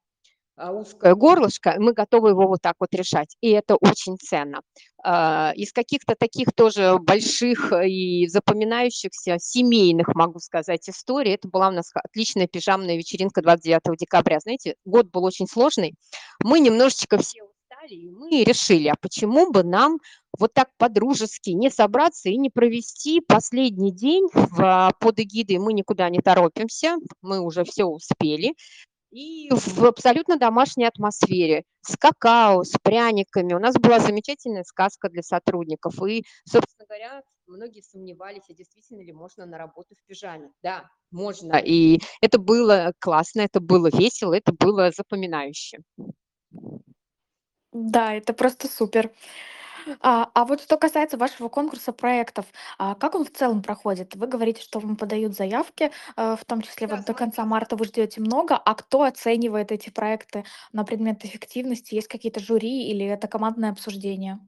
узкое 0.56 1.14
горлышко, 1.14 1.76
мы 1.78 1.92
готовы 1.92 2.30
его 2.30 2.46
вот 2.48 2.62
так 2.62 2.76
вот 2.80 2.94
решать. 2.94 3.36
И 3.40 3.50
это 3.50 3.76
очень 3.76 4.16
ценно. 4.18 4.60
А, 5.04 5.52
из 5.54 5.72
каких-то 5.72 6.14
таких 6.18 6.52
тоже 6.54 6.98
больших 6.98 7.72
и 7.84 8.26
запоминающихся 8.26 9.36
семейных, 9.38 10.08
могу 10.14 10.38
сказать, 10.38 10.88
историй, 10.88 11.34
это 11.34 11.48
была 11.48 11.68
у 11.68 11.72
нас 11.72 11.90
отличная 11.94 12.46
пижамная 12.46 12.96
вечеринка 12.96 13.42
29 13.42 13.98
декабря. 13.98 14.40
Знаете, 14.40 14.76
год 14.84 15.10
был 15.10 15.24
очень 15.24 15.46
сложный. 15.46 15.94
Мы 16.42 16.60
немножечко 16.60 17.18
все 17.18 17.42
устали, 17.42 17.94
и 17.94 18.10
мы 18.10 18.44
решили, 18.44 18.88
а 18.88 18.94
почему 19.00 19.50
бы 19.50 19.62
нам 19.62 19.98
вот 20.38 20.52
так 20.52 20.68
по-дружески 20.76 21.50
не 21.50 21.70
собраться 21.70 22.28
и 22.28 22.36
не 22.36 22.50
провести 22.50 23.20
последний 23.20 23.92
день 23.92 24.26
в, 24.32 24.92
под 24.98 25.20
эгидой 25.20 25.58
«Мы 25.58 25.72
никуда 25.72 26.08
не 26.10 26.20
торопимся», 26.20 26.96
мы 27.22 27.40
уже 27.40 27.64
все 27.64 27.84
успели, 27.84 28.54
и 29.16 29.48
в 29.50 29.84
абсолютно 29.84 30.36
домашней 30.36 30.84
атмосфере, 30.84 31.64
с 31.80 31.96
какао, 31.96 32.64
с 32.64 32.72
пряниками. 32.82 33.54
У 33.54 33.58
нас 33.58 33.74
была 33.76 33.98
замечательная 33.98 34.64
сказка 34.64 35.08
для 35.08 35.22
сотрудников. 35.22 35.94
И, 36.06 36.22
собственно 36.44 36.86
говоря, 36.86 37.22
многие 37.46 37.80
сомневались, 37.80 38.42
а 38.50 38.52
действительно 38.52 39.00
ли 39.00 39.12
можно 39.12 39.46
на 39.46 39.56
работу 39.56 39.94
в 39.94 40.04
пижаме. 40.06 40.50
Да, 40.62 40.90
можно. 41.10 41.56
И 41.56 42.00
это 42.20 42.38
было 42.38 42.92
классно, 42.98 43.40
это 43.40 43.60
было 43.60 43.88
весело, 43.90 44.34
это 44.34 44.52
было 44.52 44.90
запоминающе. 44.90 45.78
Да, 47.72 48.14
это 48.14 48.34
просто 48.34 48.68
супер. 48.68 49.10
А, 50.00 50.30
а 50.34 50.44
вот 50.44 50.62
что 50.62 50.76
касается 50.76 51.16
вашего 51.16 51.48
конкурса 51.48 51.92
проектов, 51.92 52.46
а 52.78 52.94
как 52.94 53.14
он 53.14 53.24
в 53.24 53.32
целом 53.32 53.62
проходит? 53.62 54.14
Вы 54.14 54.26
говорите, 54.26 54.62
что 54.62 54.78
вам 54.78 54.96
подают 54.96 55.34
заявки, 55.34 55.90
э, 56.16 56.36
в 56.36 56.44
том 56.44 56.62
числе 56.62 56.86
вот 56.86 57.04
до 57.04 57.14
конца 57.14 57.44
марта 57.44 57.76
вы 57.76 57.84
ждете 57.84 58.20
много, 58.20 58.56
а 58.56 58.74
кто 58.74 59.02
оценивает 59.02 59.72
эти 59.72 59.90
проекты 59.90 60.44
на 60.72 60.84
предмет 60.84 61.24
эффективности? 61.24 61.94
Есть 61.94 62.08
какие-то 62.08 62.40
жюри 62.40 62.88
или 62.88 63.06
это 63.06 63.28
командное 63.28 63.70
обсуждение? 63.70 64.38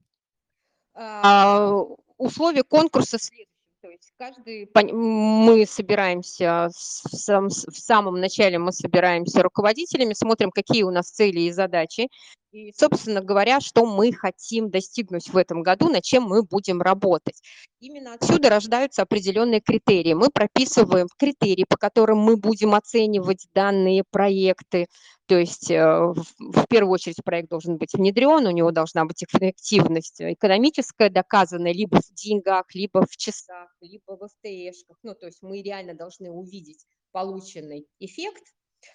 А, 0.95 1.83
условия 2.17 2.65
конкурса 2.65 3.19
следующие. 3.19 3.49
То 3.81 3.89
есть 3.91 4.13
каждый, 4.19 4.69
мы 4.93 5.65
собираемся 5.65 6.69
в 6.75 7.17
самом, 7.17 7.49
в 7.49 7.79
самом 7.79 8.21
начале, 8.21 8.59
мы 8.59 8.73
собираемся 8.73 9.41
руководителями, 9.41 10.15
смотрим, 10.15 10.51
какие 10.51 10.83
у 10.83 10.91
нас 10.91 11.09
цели 11.11 11.43
и 11.43 11.53
задачи, 11.53 12.09
и, 12.51 12.73
собственно 12.73 13.21
говоря, 13.21 13.61
что 13.61 13.85
мы 13.85 14.13
хотим 14.13 14.71
достигнуть 14.71 15.29
в 15.29 15.37
этом 15.37 15.63
году, 15.63 15.89
над 15.89 16.03
чем 16.03 16.25
мы 16.25 16.43
будем 16.43 16.81
работать. 16.81 17.41
Именно 17.81 18.15
отсюда 18.15 18.49
рождаются 18.49 19.03
определенные 19.03 19.61
критерии. 19.61 20.15
Мы 20.15 20.31
прописываем 20.31 21.09
критерии, 21.17 21.65
по 21.69 21.77
которым 21.77 22.19
мы 22.19 22.37
будем 22.37 22.75
оценивать 22.75 23.47
данные 23.55 24.03
проекты. 24.11 24.87
То 25.27 25.37
есть 25.37 25.71
э, 25.71 25.77
в 25.77 26.67
первую 26.69 26.95
очередь 26.95 27.23
проект 27.23 27.51
должен 27.51 27.77
быть 27.77 27.93
внедрен, 27.93 28.47
у 28.47 28.51
него 28.51 28.71
должна 28.71 29.05
быть 29.05 29.23
эффективность 29.23 30.21
экономическая, 30.21 31.11
доказанная 31.11 31.73
либо 31.73 32.01
в 32.01 32.15
деньгах, 32.15 32.75
либо 32.75 33.05
в 33.07 33.15
часах, 33.17 33.69
либо 33.83 34.17
в 34.17 34.27
ФТЭшках. 34.27 34.97
Ну, 35.03 35.15
то 35.15 35.27
есть 35.27 35.43
мы 35.43 35.61
реально 35.61 35.95
должны 35.95 36.31
увидеть 36.31 36.87
полученный 37.13 37.87
эффект 38.01 38.43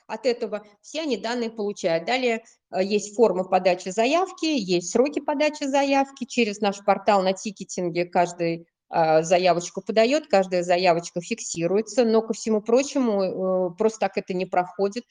от 0.07 0.25
этого 0.25 0.65
все 0.81 1.01
они 1.01 1.17
данные 1.17 1.49
получают. 1.49 2.05
Далее 2.05 2.43
э, 2.71 2.83
есть 2.83 3.15
форма 3.15 3.43
подачи 3.43 3.89
заявки, 3.89 4.45
есть 4.45 4.91
сроки 4.91 5.19
подачи 5.19 5.65
заявки. 5.65 6.25
Через 6.25 6.59
наш 6.61 6.83
портал 6.83 7.21
на 7.21 7.33
тикетинге 7.33 8.05
каждый 8.05 8.67
э, 8.89 9.23
заявочку 9.23 9.81
подает, 9.81 10.27
каждая 10.27 10.63
заявочка 10.63 11.21
фиксируется, 11.21 12.05
но 12.05 12.21
ко 12.21 12.33
всему 12.33 12.61
прочему 12.61 13.71
э, 13.71 13.75
просто 13.77 13.99
так 13.99 14.17
это 14.17 14.33
не 14.33 14.45
проходит. 14.45 15.03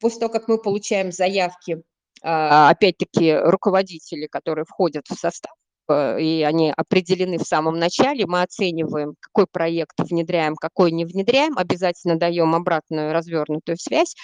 После 0.00 0.18
того, 0.18 0.32
как 0.32 0.48
мы 0.48 0.60
получаем 0.60 1.12
заявки, 1.12 1.82
опять-таки 2.20 3.36
руководители, 3.36 4.26
которые 4.26 4.64
входят 4.64 5.06
в 5.06 5.14
состав, 5.14 5.52
и 5.90 6.44
они 6.46 6.72
определены 6.76 7.38
в 7.38 7.42
самом 7.42 7.78
начале, 7.78 8.26
мы 8.26 8.42
оцениваем, 8.42 9.14
какой 9.20 9.46
проект 9.46 9.98
внедряем, 9.98 10.56
какой 10.56 10.92
не 10.92 11.04
внедряем, 11.04 11.58
обязательно 11.58 12.16
даем 12.16 12.54
обратную 12.54 13.12
развернутую 13.12 13.76
связь, 13.78 14.14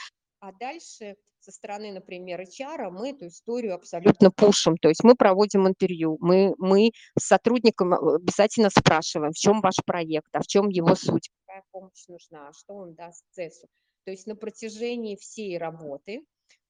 а 0.40 0.52
дальше 0.52 1.16
со 1.40 1.52
стороны, 1.52 1.92
например, 1.92 2.40
HR 2.40 2.90
мы 2.90 3.10
эту 3.10 3.26
историю 3.26 3.74
абсолютно 3.74 4.30
пушим, 4.30 4.76
то 4.76 4.88
есть 4.88 5.02
мы 5.04 5.14
проводим 5.14 5.66
интервью, 5.66 6.16
мы, 6.20 6.54
мы 6.58 6.92
с 7.18 7.26
сотрудником 7.26 7.94
э, 7.94 8.16
обязательно 8.16 8.70
спрашиваем, 8.70 9.32
в 9.32 9.38
чем 9.38 9.60
ваш 9.60 9.76
проект, 9.84 10.28
а 10.32 10.40
в 10.40 10.46
чем 10.46 10.68
его 10.68 10.94
суть, 10.94 11.30
какая 11.46 11.62
помощь 11.72 12.06
нужна, 12.08 12.52
что 12.52 12.74
он 12.74 12.94
даст 12.94 13.24
ЦЕСу. 13.32 13.66
То 14.04 14.10
есть 14.10 14.26
на 14.26 14.34
протяжении 14.34 15.16
всей 15.16 15.58
работы 15.58 16.22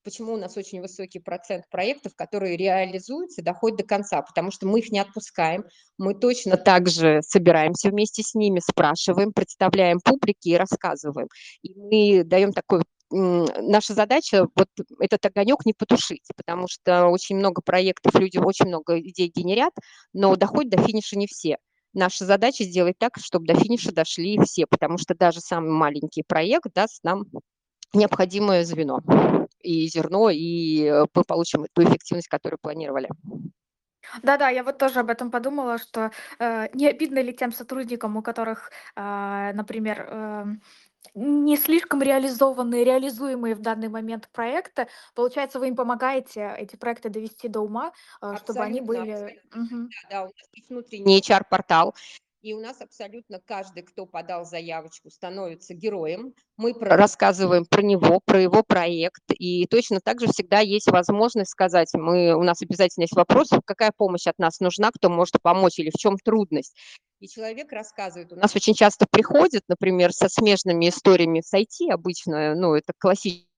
почему 0.02 0.34
у 0.34 0.36
нас 0.36 0.56
очень 0.56 0.80
высокий 0.80 1.18
процент 1.18 1.64
проектов, 1.70 2.12
которые 2.16 2.56
реализуются, 2.56 3.42
доходят 3.42 3.78
до 3.78 3.84
конца, 3.84 4.22
потому 4.22 4.50
что 4.50 4.66
мы 4.66 4.80
их 4.80 4.90
не 4.90 4.98
отпускаем, 4.98 5.64
мы 5.98 6.14
точно 6.14 6.56
так 6.56 6.88
же 6.88 7.20
собираемся 7.22 7.90
вместе 7.90 8.22
с 8.22 8.34
ними, 8.34 8.60
спрашиваем, 8.60 9.32
представляем 9.32 10.00
публике 10.00 10.50
и 10.50 10.56
рассказываем. 10.56 11.28
И 11.62 11.74
мы 11.74 12.24
даем 12.24 12.52
такой 12.52 12.82
наша 13.10 13.94
задача 13.94 14.46
вот 14.54 14.68
этот 15.00 15.26
огонек 15.26 15.66
не 15.66 15.72
потушить, 15.72 16.28
потому 16.36 16.66
что 16.68 17.06
очень 17.08 17.36
много 17.36 17.60
проектов, 17.60 18.14
люди 18.14 18.38
очень 18.38 18.66
много 18.66 19.00
идей 19.00 19.32
генерят, 19.34 19.72
но 20.12 20.36
доходят 20.36 20.70
до 20.70 20.82
финиша 20.82 21.18
не 21.18 21.26
все. 21.26 21.56
Наша 21.92 22.24
задача 22.24 22.62
сделать 22.62 22.96
так, 22.98 23.16
чтобы 23.18 23.46
до 23.46 23.58
финиша 23.58 23.92
дошли 23.92 24.38
все, 24.44 24.66
потому 24.66 24.96
что 24.96 25.16
даже 25.16 25.40
самый 25.40 25.72
маленький 25.72 26.22
проект 26.22 26.72
даст 26.72 27.02
нам 27.02 27.24
необходимое 27.92 28.64
звено 28.64 29.00
и 29.62 29.86
зерно, 29.88 30.30
и 30.30 30.84
э, 30.84 31.06
мы 31.14 31.24
получим 31.24 31.66
ту 31.72 31.82
эффективность, 31.82 32.28
которую 32.28 32.58
планировали. 32.60 33.08
Да-да, 34.22 34.48
я 34.48 34.64
вот 34.64 34.78
тоже 34.78 35.00
об 35.00 35.10
этом 35.10 35.30
подумала, 35.30 35.78
что 35.78 36.10
э, 36.38 36.68
не 36.74 36.88
обидно 36.88 37.20
ли 37.20 37.32
тем 37.32 37.52
сотрудникам, 37.52 38.16
у 38.16 38.22
которых, 38.22 38.70
э, 38.96 39.52
например, 39.52 40.06
э, 40.08 40.44
не 41.14 41.56
слишком 41.56 42.02
реализованные, 42.02 42.84
реализуемые 42.84 43.54
в 43.54 43.60
данный 43.60 43.88
момент 43.88 44.28
проекты. 44.32 44.88
Получается, 45.14 45.58
вы 45.58 45.68
им 45.68 45.76
помогаете 45.76 46.54
эти 46.58 46.76
проекты 46.76 47.08
довести 47.08 47.48
до 47.48 47.60
ума, 47.60 47.92
э, 48.22 48.34
чтобы 48.36 48.60
они 48.60 48.80
Абсолютно, 48.80 49.04
были... 49.04 49.12
абсолютно. 49.12 49.60
Мгм. 49.60 49.88
Да, 49.88 50.08
да, 50.10 50.22
у 50.22 50.26
нас 50.26 50.48
есть 50.52 50.70
внутренний 50.70 51.20
HR-портал, 51.20 51.94
и 52.42 52.54
у 52.54 52.60
нас 52.60 52.80
абсолютно 52.80 53.40
каждый, 53.44 53.82
кто 53.82 54.06
подал 54.06 54.44
заявочку, 54.44 55.10
становится 55.10 55.74
героем. 55.74 56.34
Мы 56.56 56.74
про 56.74 56.96
рассказываем 56.96 57.66
про 57.66 57.82
него, 57.82 58.20
про 58.24 58.40
его 58.40 58.62
проект. 58.62 59.22
И 59.32 59.66
точно 59.66 60.00
так 60.00 60.20
же 60.20 60.26
всегда 60.28 60.60
есть 60.60 60.90
возможность 60.90 61.50
сказать, 61.50 61.90
мы, 61.94 62.34
у 62.34 62.42
нас 62.42 62.62
обязательно 62.62 63.04
есть 63.04 63.16
вопрос, 63.16 63.48
какая 63.64 63.92
помощь 63.96 64.26
от 64.26 64.38
нас 64.38 64.60
нужна, 64.60 64.90
кто 64.90 65.10
может 65.10 65.40
помочь 65.42 65.78
или 65.78 65.90
в 65.90 65.98
чем 65.98 66.16
трудность. 66.16 66.74
И 67.20 67.28
человек 67.28 67.70
рассказывает. 67.72 68.32
У 68.32 68.36
нас 68.36 68.56
очень 68.56 68.74
часто 68.74 69.06
приходят, 69.10 69.62
например, 69.68 70.12
со 70.12 70.28
смежными 70.30 70.88
историями 70.88 71.42
с 71.44 71.52
IT 71.52 71.92
обычно, 71.92 72.54
ну, 72.54 72.74
это 72.74 72.94
классический 72.98 73.49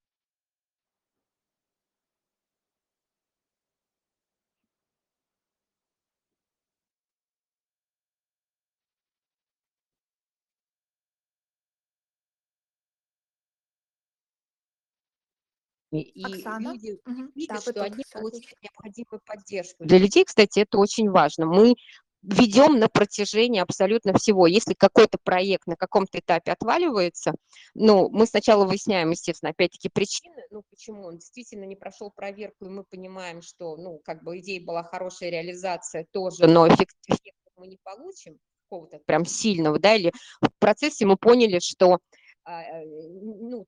И 16.01 16.25
Оксана? 16.25 16.73
люди 16.73 16.99
Мгм. 17.05 17.33
видят, 17.35 17.57
Да, 17.57 17.61
что 17.61 17.83
они 17.83 18.03
отлично. 18.11 18.53
необходимую 18.63 19.21
поддержку. 19.27 19.85
Для 19.85 19.99
людей, 19.99 20.25
кстати, 20.25 20.61
это 20.61 20.79
очень 20.79 21.11
важно. 21.11 21.47
Мы 21.47 21.75
ведем 22.23 22.79
на 22.79 22.89
протяжении 22.89 23.61
абсолютно 23.61 24.15
всего. 24.15 24.47
Если 24.47 24.75
какой-то 24.75 25.19
проект 25.23 25.67
на 25.67 25.77
каком-то 25.77 26.19
этапе 26.19 26.53
отваливается, 26.53 27.35
ну, 27.75 28.09
мы 28.09 28.27
сначала 28.27 28.65
выясняем, 28.65 29.11
естественно, 29.11 29.51
опять-таки 29.51 29.89
причины, 29.89 30.43
ну, 30.51 30.63
почему 30.71 31.07
он 31.07 31.19
действительно 31.19 31.65
не 31.65 31.77
прошел 31.77 32.11
проверку, 32.15 32.67
и 32.67 32.69
мы 32.69 32.85
понимаем, 32.85 33.43
что, 33.43 33.77
ну, 33.77 34.01
как 34.05 34.23
бы 34.23 34.39
идея 34.39 34.65
была 34.65 34.85
хорошая, 34.85 35.31
реализация 35.31 36.07
тоже, 36.13 36.47
но 36.47 36.69
эффект, 36.69 36.95
эффект 37.09 37.37
мы 37.57 37.67
не 37.67 37.79
получим, 37.83 38.39
какого-то 38.69 39.01
прям 39.05 39.27
сильного, 39.27 39.79
да, 39.79 39.95
или 39.95 40.13
в 40.41 40.49
процессе 40.59 41.05
мы 41.05 41.17
поняли, 41.17 41.59
что 41.59 41.99
а, 42.45 42.63
э, 42.63 42.85
ну, 42.85 43.67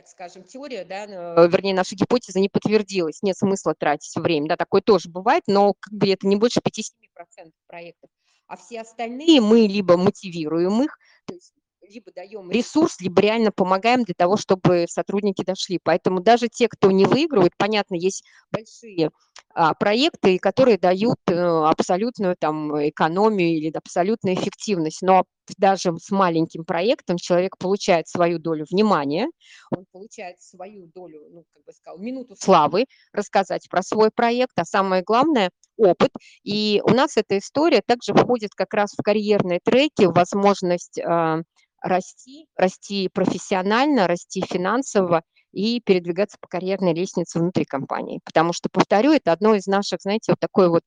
так 0.00 0.08
скажем, 0.08 0.44
теория, 0.44 0.84
да, 0.84 1.04
э, 1.04 1.48
вернее, 1.48 1.74
наша 1.74 1.94
гипотеза 1.94 2.40
не 2.40 2.48
подтвердилась, 2.48 3.22
нет 3.22 3.36
смысла 3.36 3.74
тратить 3.74 4.16
время, 4.16 4.48
да, 4.48 4.56
такое 4.56 4.80
тоже 4.80 5.10
бывает, 5.10 5.42
но 5.46 5.74
как 5.78 5.92
бы 5.92 6.08
это 6.08 6.26
не 6.26 6.36
больше 6.36 6.60
5-7% 6.60 7.50
проектов. 7.66 8.08
А 8.46 8.56
все 8.56 8.80
остальные 8.80 9.42
мы 9.42 9.60
либо 9.66 9.98
мотивируем 9.98 10.82
их, 10.82 10.96
то 11.26 11.34
есть 11.34 11.52
либо 11.90 12.12
даем 12.12 12.50
ресурс, 12.50 13.00
либо 13.00 13.20
реально 13.20 13.50
помогаем 13.50 14.04
для 14.04 14.14
того, 14.16 14.36
чтобы 14.36 14.86
сотрудники 14.88 15.42
дошли. 15.44 15.78
Поэтому 15.82 16.20
даже 16.20 16.48
те, 16.48 16.68
кто 16.68 16.90
не 16.90 17.04
выигрывает, 17.04 17.52
понятно, 17.56 17.96
есть 17.96 18.24
большие 18.50 19.10
а, 19.52 19.74
проекты, 19.74 20.38
которые 20.38 20.78
дают 20.78 21.18
а, 21.28 21.68
абсолютную 21.68 22.36
там 22.38 22.88
экономию 22.88 23.56
или 23.56 23.72
абсолютную 23.74 24.36
эффективность, 24.36 25.02
но 25.02 25.24
даже 25.58 25.92
с 25.98 26.10
маленьким 26.10 26.64
проектом 26.64 27.16
человек 27.16 27.58
получает 27.58 28.06
свою 28.06 28.38
долю 28.38 28.64
внимания, 28.70 29.28
он 29.70 29.84
получает 29.90 30.40
свою 30.40 30.86
долю, 30.94 31.26
ну, 31.30 31.44
как 31.52 31.64
бы 31.64 31.72
сказал, 31.72 31.98
минуту 31.98 32.36
славы, 32.36 32.86
рассказать 33.12 33.68
про 33.68 33.82
свой 33.82 34.10
проект, 34.14 34.52
а 34.56 34.64
самое 34.64 35.02
главное– 35.02 35.50
опыт. 35.76 36.10
И 36.44 36.80
у 36.84 36.90
нас 36.90 37.16
эта 37.16 37.38
история 37.38 37.82
также 37.84 38.14
входит 38.14 38.50
как 38.54 38.74
раз 38.74 38.92
в 38.92 39.02
карьерные 39.02 39.60
треки, 39.64 40.04
возможность 40.04 41.00
а, 41.00 41.40
расти, 41.80 42.46
расти 42.56 43.08
профессионально, 43.12 44.06
расти 44.06 44.42
финансово 44.42 45.22
и 45.52 45.80
передвигаться 45.80 46.38
по 46.40 46.48
карьерной 46.48 46.94
лестнице 46.94 47.38
внутри 47.38 47.64
компании. 47.64 48.20
Потому 48.24 48.52
что, 48.52 48.68
повторю, 48.70 49.12
это 49.12 49.32
одно 49.32 49.54
из 49.54 49.66
наших, 49.66 50.00
знаете, 50.00 50.32
вот 50.32 50.40
такой 50.40 50.68
вот 50.68 50.82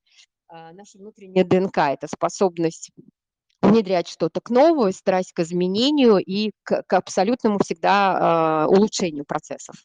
а, 0.47 0.71
наша 0.71 0.97
внутренняя 0.97 1.43
ДНК, 1.43 1.77
это 1.77 2.07
способность 2.07 2.91
внедрять 3.61 4.07
что-то 4.07 4.41
к 4.41 4.49
новому, 4.49 4.91
страсть 4.91 5.33
к 5.33 5.39
изменению 5.39 6.17
и 6.17 6.51
к, 6.63 6.83
к 6.83 6.93
абсолютному 6.93 7.59
всегда 7.59 8.65
э, 8.67 8.75
улучшению 8.75 9.25
процессов. 9.25 9.75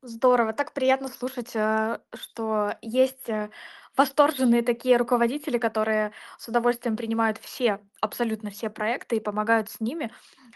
Здорово, 0.00 0.52
так 0.52 0.72
приятно 0.72 1.08
слушать, 1.08 1.54
э, 1.54 1.98
что 2.14 2.74
есть 2.82 3.28
э, 3.28 3.50
восторженные 3.96 4.62
такие 4.62 4.96
руководители, 4.96 5.58
которые 5.58 6.12
с 6.38 6.48
удовольствием 6.48 6.96
принимают 6.96 7.38
все, 7.38 7.80
абсолютно 8.00 8.50
все 8.50 8.70
проекты 8.70 9.16
и 9.16 9.20
помогают 9.20 9.70
с 9.70 9.80
ними. 9.80 10.10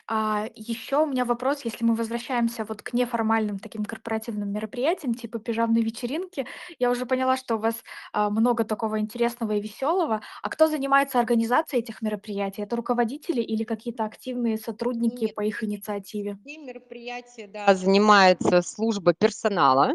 А, 0.07 0.49
еще 0.55 1.03
у 1.03 1.07
меня 1.07 1.25
вопрос, 1.25 1.65
если 1.65 1.85
мы 1.85 1.95
возвращаемся 1.95 2.65
вот 2.65 2.83
к 2.83 2.95
неформальным 2.95 3.59
таким 3.59 3.85
корпоративным 3.85 4.51
мероприятиям, 4.51 5.15
типа 5.15 5.39
пижамной 5.39 5.83
вечеринки. 5.83 6.47
Я 6.79 6.91
уже 6.91 7.05
поняла, 7.05 7.37
что 7.37 7.57
у 7.57 7.59
вас 7.59 7.77
а, 8.13 8.31
много 8.31 8.65
такого 8.65 9.01
интересного 9.01 9.53
и 9.53 9.61
веселого. 9.61 10.23
А 10.43 10.49
кто 10.49 10.67
занимается 10.67 11.21
организацией 11.21 11.83
этих 11.83 12.01
мероприятий? 12.01 12.63
Это 12.63 12.77
руководители 12.77 13.43
или 13.43 13.65
какие-то 13.65 14.05
активные 14.05 14.57
сотрудники 14.57 15.25
Нет, 15.25 15.35
по 15.35 15.43
их 15.43 15.63
инициативе? 15.63 16.39
мероприятия, 16.45 17.47
да, 17.47 17.75
занимается 17.75 18.63
служба 18.63 19.15
персонала. 19.15 19.93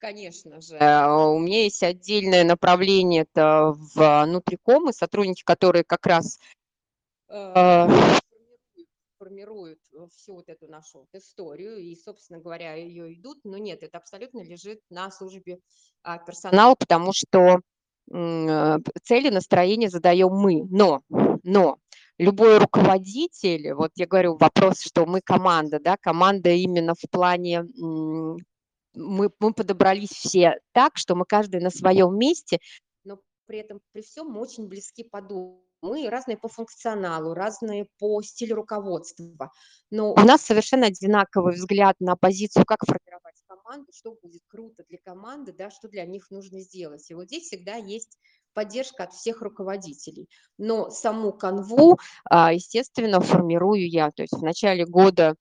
Конечно 0.00 0.62
же, 0.62 0.76
у 0.76 1.38
меня 1.38 1.64
есть 1.64 1.82
отдельное 1.82 2.42
направление, 2.42 3.26
это 3.30 3.74
внутриком, 3.94 4.88
и 4.88 4.94
сотрудники, 4.94 5.42
которые 5.44 5.84
как 5.84 6.06
раз 6.06 6.38
э, 7.28 7.86
формируют 9.18 9.78
э, 9.92 10.06
всю 10.16 10.36
вот 10.36 10.48
эту 10.48 10.66
нашу 10.68 11.06
историю 11.12 11.76
и, 11.76 11.94
собственно 11.94 12.40
говоря, 12.40 12.74
ее 12.74 13.12
идут, 13.12 13.40
но 13.44 13.58
нет, 13.58 13.82
это 13.82 13.98
абсолютно 13.98 14.42
лежит 14.42 14.80
на 14.88 15.10
службе 15.10 15.58
а, 16.02 16.16
персонала, 16.16 16.74
потому 16.74 17.12
что 17.12 17.60
э, 18.10 18.78
цели 19.02 19.28
настроения 19.28 19.90
задаем 19.90 20.30
мы, 20.32 20.64
но, 20.70 21.02
но 21.42 21.76
любой 22.16 22.56
руководитель, 22.56 23.74
вот 23.74 23.90
я 23.96 24.06
говорю 24.06 24.38
вопрос, 24.38 24.80
что 24.80 25.04
мы 25.04 25.20
команда, 25.20 25.78
да, 25.78 25.98
команда 26.00 26.48
именно 26.50 26.94
в 26.94 27.10
плане 27.10 27.64
мы, 28.94 29.30
мы 29.38 29.52
подобрались 29.52 30.10
все 30.10 30.60
так, 30.72 30.96
что 30.96 31.14
мы 31.14 31.24
каждый 31.24 31.60
на 31.60 31.70
своем 31.70 32.16
месте, 32.18 32.58
но 33.04 33.20
при 33.46 33.58
этом 33.58 33.80
при 33.92 34.02
всем 34.02 34.28
мы 34.28 34.40
очень 34.40 34.68
близки 34.68 35.04
по 35.04 35.20
духу 35.20 35.64
мы 35.82 36.08
разные 36.10 36.36
по 36.36 36.48
функционалу, 36.48 37.34
разные 37.34 37.86
по 37.98 38.20
стилю 38.22 38.56
руководства. 38.56 39.50
Но 39.90 40.12
у 40.12 40.20
нас 40.20 40.42
совершенно 40.42 40.86
одинаковый 40.86 41.54
взгляд 41.54 41.96
на 42.00 42.16
позицию, 42.16 42.64
как 42.66 42.80
формировать 42.84 43.42
команду, 43.46 43.90
что 43.92 44.16
будет 44.22 44.42
круто 44.48 44.84
для 44.88 44.98
команды, 44.98 45.52
да, 45.52 45.70
что 45.70 45.88
для 45.88 46.04
них 46.04 46.30
нужно 46.30 46.60
сделать. 46.60 47.10
И 47.10 47.14
вот 47.14 47.26
здесь 47.26 47.44
всегда 47.44 47.76
есть 47.76 48.18
поддержка 48.52 49.04
от 49.04 49.12
всех 49.12 49.42
руководителей. 49.42 50.28
Но 50.58 50.90
саму 50.90 51.32
канву, 51.32 51.98
а, 52.24 52.52
естественно, 52.52 53.20
формирую 53.20 53.88
я. 53.88 54.10
То 54.10 54.22
есть 54.22 54.34
в 54.34 54.42
начале 54.42 54.84
года 54.84 55.36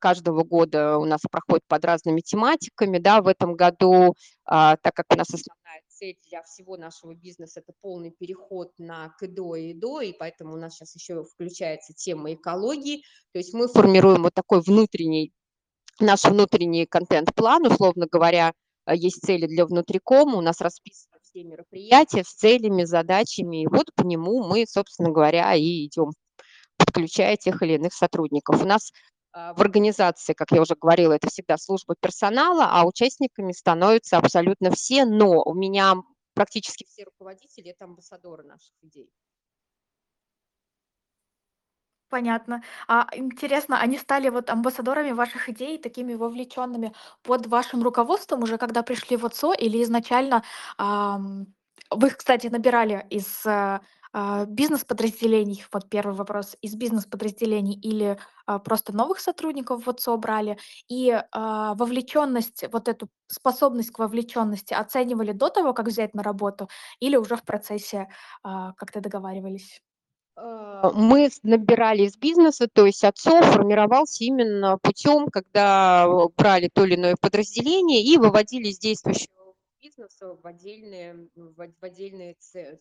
каждого 0.00 0.44
года 0.44 0.98
у 0.98 1.04
нас 1.04 1.20
проходит 1.30 1.64
под 1.66 1.84
разными 1.84 2.20
тематиками. 2.20 2.98
Да, 2.98 3.22
в 3.22 3.28
этом 3.28 3.54
году, 3.54 4.14
а, 4.44 4.76
так 4.76 4.94
как 4.94 5.06
у 5.10 5.16
нас 5.16 5.28
основная 5.28 5.82
цель 5.88 6.16
для 6.28 6.42
всего 6.42 6.76
нашего 6.76 7.14
бизнеса– 7.14 7.60
это 7.60 7.72
полный 7.80 8.10
переход 8.10 8.72
на 8.78 9.10
КДО 9.18 9.56
и 9.56 9.72
ИДО, 9.72 10.00
и 10.00 10.12
поэтому 10.12 10.54
у 10.54 10.56
нас 10.56 10.74
сейчас 10.74 10.94
еще 10.94 11.24
включается 11.24 11.92
тема 11.92 12.32
экологии. 12.34 13.02
То 13.32 13.38
есть 13.38 13.52
мы 13.52 13.68
формируем 13.68 14.22
вот 14.22 14.34
такой 14.34 14.60
внутренний, 14.60 15.32
наш 16.00 16.24
внутренний 16.24 16.86
контент-план, 16.86 17.66
условно 17.66 18.06
говоря, 18.10 18.52
а, 18.84 18.94
есть 18.94 19.20
цели 19.24 19.46
для 19.46 19.66
внутрикома, 19.66 20.36
у 20.36 20.40
нас 20.40 20.60
расписаны 20.60 21.18
все 21.22 21.42
мероприятия 21.42 22.24
с 22.24 22.32
целями, 22.32 22.84
задачами, 22.84 23.62
и 23.62 23.66
вот 23.66 23.86
по 23.94 24.02
нему 24.02 24.44
мы, 24.44 24.64
собственно 24.66 25.10
говоря, 25.10 25.54
и 25.54 25.86
идем 25.86 26.12
подключая 26.76 27.36
тех 27.36 27.60
или 27.62 27.74
иных 27.74 27.92
сотрудников. 27.92 28.62
У 28.62 28.66
нас 28.66 28.92
а, 28.92 29.17
в 29.56 29.60
организации, 29.60 30.32
как 30.32 30.50
я 30.52 30.60
уже 30.60 30.74
говорила, 30.74 31.12
это 31.12 31.28
всегда 31.28 31.56
служба 31.58 31.94
персонала, 32.00 32.68
а 32.70 32.86
участниками 32.86 33.52
становятся 33.52 34.18
абсолютно 34.18 34.70
все, 34.70 35.04
но 35.04 35.42
у 35.42 35.54
меня 35.54 35.94
практически 36.34 36.84
все 36.84 37.04
руководители– 37.04 37.70
это 37.70 37.84
амбассадоры 37.84 38.44
наших 38.44 38.74
идей. 38.82 39.10
Понятно. 42.10 42.62
А 42.86 43.06
интересно, 43.12 43.80
они 43.80 43.98
стали 43.98 44.30
вот 44.30 44.48
амбассадорами 44.48 45.12
ваших 45.12 45.48
идей, 45.50 45.78
такими 45.78 46.14
вовлеченными 46.14 46.94
под 47.22 47.46
вашим 47.46 47.82
руководством 47.82 48.42
уже, 48.42 48.56
когда 48.56 48.82
пришли 48.82 49.16
в 49.16 49.26
ОЦО, 49.26 49.52
или 49.52 49.82
изначально 49.82 50.42
ам, 50.78 51.46
вы 51.90 52.08
их, 52.08 52.16
кстати, 52.16 52.46
набирали 52.46 53.06
из 53.10 53.44
э, 53.46 53.50
а, 53.50 53.80
бизнес-подразделений, 54.46 55.64
вот 55.72 55.88
первый 55.88 56.14
вопрос, 56.14 56.56
из 56.62 56.74
бизнес-подразделений 56.74 57.74
или 57.74 58.18
а, 58.46 58.58
просто 58.58 58.94
новых 58.94 59.20
сотрудников 59.20 59.86
в 59.86 59.90
ОЦО 59.90 60.16
брали? 60.16 60.58
И 60.88 61.10
а, 61.10 61.74
вовлеченность, 61.74 62.64
вот 62.72 62.88
эту 62.88 63.08
способность 63.26 63.90
к 63.90 63.98
вовлеченности 63.98 64.74
оценивали 64.74 65.32
до 65.32 65.48
того, 65.48 65.72
как 65.74 65.86
взять 65.86 66.14
на 66.14 66.22
работу, 66.22 66.68
или 67.00 67.16
уже 67.16 67.36
в 67.36 67.44
процессе 67.44 68.08
а, 68.42 68.72
как-то 68.74 69.00
договаривались? 69.00 69.82
А, 70.36 70.90
мы 70.92 71.30
набирали 71.42 72.02
из 72.02 72.16
бизнеса, 72.16 72.68
то 72.72 72.86
есть 72.86 73.04
отцов 73.04 73.44
формировался 73.44 74.24
именно 74.24 74.78
путем, 74.78 75.28
когда 75.28 76.06
брали 76.36 76.70
то 76.72 76.84
или 76.84 76.94
иное 76.94 77.16
подразделение 77.20 78.02
и 78.02 78.16
выводили 78.18 78.68
из 78.68 78.78
действующего 78.78 79.37
бизнеса 79.80 80.34
в 80.34 80.46
отдельные, 80.46 81.28
в 81.34 81.84
отдельные, 81.84 82.36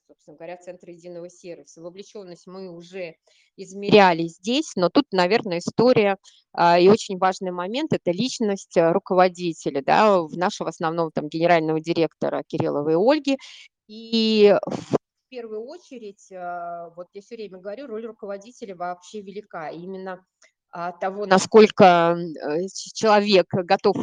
собственно 0.07 0.37
говоря, 0.37 0.57
центры 0.57 0.91
единого 0.91 1.29
сервиса. 1.29 1.81
Вовлеченность 1.81 2.47
мы 2.47 2.71
уже 2.71 3.15
измеряли 3.55 4.27
здесь, 4.27 4.75
но 4.75 4.89
тут, 4.89 5.05
наверное, 5.11 5.59
история 5.59 6.17
а, 6.53 6.79
и 6.79 6.87
очень 6.87 7.17
важный 7.17 7.51
момент– 7.51 7.93
это 7.93 8.11
личность 8.11 8.77
э, 8.77 8.91
руководителя, 8.91 9.81
да, 9.81 10.21
нашего 10.31 10.69
основного 10.69 11.11
там 11.11 11.27
генерального 11.27 11.79
директора 11.79 12.43
Кирилловой 12.43 12.95
Ольги. 12.95 13.37
И 13.87 14.55
в 14.65 14.97
первую 15.29 15.65
очередь, 15.65 16.31
а, 16.31 16.89
вот 16.95 17.07
я 17.13 17.21
все 17.21 17.35
время 17.35 17.59
говорю, 17.59 17.87
роль 17.87 18.05
руководителя 18.05 18.75
вообще 18.75 19.21
велика. 19.21 19.69
Именно 19.69 20.25
того, 20.99 21.25
насколько 21.25 22.15
э, 22.15 22.67
человек 22.93 23.47
готов, 23.51 23.97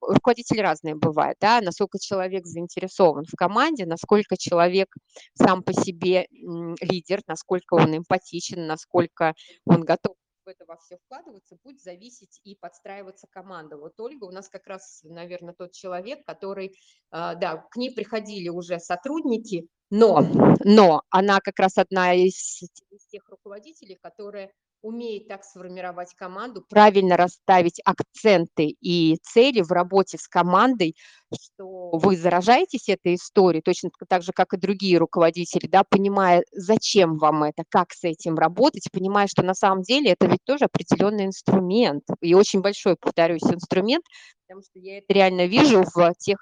руководители 0.00 0.60
разные 0.60 0.94
бывают, 0.94 1.36
да, 1.40 1.60
насколько 1.60 1.98
человек 1.98 2.46
заинтересован 2.46 3.24
в 3.24 3.36
команде, 3.36 3.84
насколько 3.84 4.36
человек 4.36 4.94
сам 5.34 5.62
по 5.62 5.72
себе 5.72 6.26
лидер, 6.30 7.20
насколько 7.26 7.74
он 7.74 7.96
эмпатичен, 7.96 8.66
насколько 8.66 9.34
он 9.64 9.82
готов 9.82 10.14
в 10.44 10.48
это 10.48 10.64
во 10.66 10.76
все 10.76 10.96
вкладываться, 11.04 11.56
будет 11.62 11.82
зависеть 11.82 12.40
и 12.44 12.54
подстраиваться 12.54 13.26
команда. 13.30 13.76
Вот 13.76 13.98
Ольга 13.98 14.24
у 14.24 14.30
нас 14.30 14.48
как 14.48 14.66
раз, 14.66 15.00
наверное, 15.04 15.54
тот 15.54 15.72
человек, 15.72 16.24
который, 16.24 16.74
а, 17.10 17.34
да, 17.34 17.56
к 17.70 17.76
ней 17.76 17.92
приходили 17.94 18.48
уже 18.48 18.78
сотрудники, 18.78 19.68
но, 19.90 20.24
но 20.64 21.02
она 21.10 21.40
как 21.40 21.58
раз 21.58 21.76
одна 21.76 22.14
из, 22.14 22.62
из 22.62 23.06
тех 23.08 23.28
руководителей, 23.28 23.98
которые 24.00 24.50
умеет 24.82 25.28
так 25.28 25.44
сформировать 25.44 26.14
команду, 26.14 26.64
правильно 26.68 27.16
расставить 27.16 27.80
акценты 27.84 28.74
и 28.80 29.18
цели 29.22 29.60
в 29.60 29.70
работе 29.70 30.18
с 30.18 30.26
командой, 30.26 30.96
что 31.34 31.90
вы 31.92 32.16
заражаетесь 32.16 32.88
этой 32.88 33.14
историей, 33.14 33.62
точно 33.62 33.90
так 34.08 34.22
же, 34.22 34.32
как 34.32 34.54
и 34.54 34.58
другие 34.58 34.98
руководители, 34.98 35.66
да, 35.66 35.84
понимая, 35.84 36.42
зачем 36.52 37.18
вам 37.18 37.44
это, 37.44 37.64
как 37.68 37.92
с 37.92 38.04
этим 38.04 38.36
работать, 38.36 38.88
понимая, 38.92 39.26
что 39.26 39.42
на 39.42 39.54
самом 39.54 39.82
деле 39.82 40.12
это 40.12 40.26
ведь 40.26 40.44
тоже 40.44 40.64
определенный 40.64 41.26
инструмент, 41.26 42.04
и 42.20 42.34
очень 42.34 42.60
большой, 42.60 42.96
повторюсь, 42.96 43.44
инструмент, 43.44 44.04
потому 44.46 44.62
что 44.62 44.78
я 44.78 44.98
это 44.98 45.12
реально 45.12 45.46
вижу 45.46 45.84
в 45.94 46.14
тех 46.18 46.38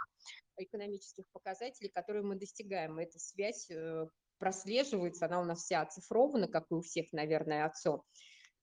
экономических 0.56 1.24
показателей, 1.32 1.90
которые 1.94 2.24
мы 2.24 2.36
достигаем. 2.36 2.98
Эта 2.98 3.18
связь 3.18 3.70
э, 3.70 4.06
прослеживается, 4.38 5.26
она 5.26 5.40
у 5.40 5.44
нас 5.44 5.62
вся 5.62 5.82
оцифрована, 5.82 6.48
как 6.48 6.64
и 6.70 6.74
у 6.74 6.80
всех, 6.80 7.12
наверное, 7.12 7.66
отцов. 7.66 8.02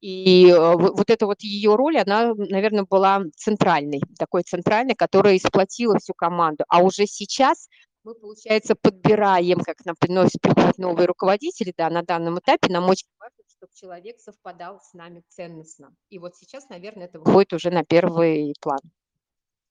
И 0.01 0.49
э, 0.49 0.75
вот 0.75 1.09
эта 1.09 1.25
вот 1.25 1.41
ее 1.41 1.75
роль, 1.75 1.97
она, 1.97 2.33
наверное, 2.35 2.85
была 2.89 3.23
центральной, 3.35 4.01
такой 4.19 4.43
центральной, 4.43 4.93
которая 4.93 5.37
исплатила 5.37 5.97
всю 5.99 6.13
команду. 6.13 6.63
А 6.67 6.83
уже 6.83 7.05
сейчас 7.05 7.69
мы, 8.03 8.13
получается, 8.13 8.75
подбираем, 8.79 9.59
как 9.61 9.83
нам 9.83 9.95
приносят 9.99 10.41
новые 10.77 11.07
руководители, 11.07 11.73
да, 11.75 11.89
на 11.89 12.03
данном 12.03 12.37
этапе 12.37 12.71
нам 12.71 12.87
очень 12.87 13.07
важно, 13.19 13.43
чтобы 13.47 13.71
человек 13.73 14.19
совпадал 14.19 14.79
с 14.79 14.93
нами 14.93 15.23
ценностно. 15.29 15.95
И 16.09 16.19
вот 16.19 16.35
сейчас, 16.35 16.69
наверное, 16.69 17.05
это 17.07 17.19
выходит 17.19 17.53
уже 17.53 17.71
на 17.71 17.83
первый 17.83 18.53
план. 18.61 18.79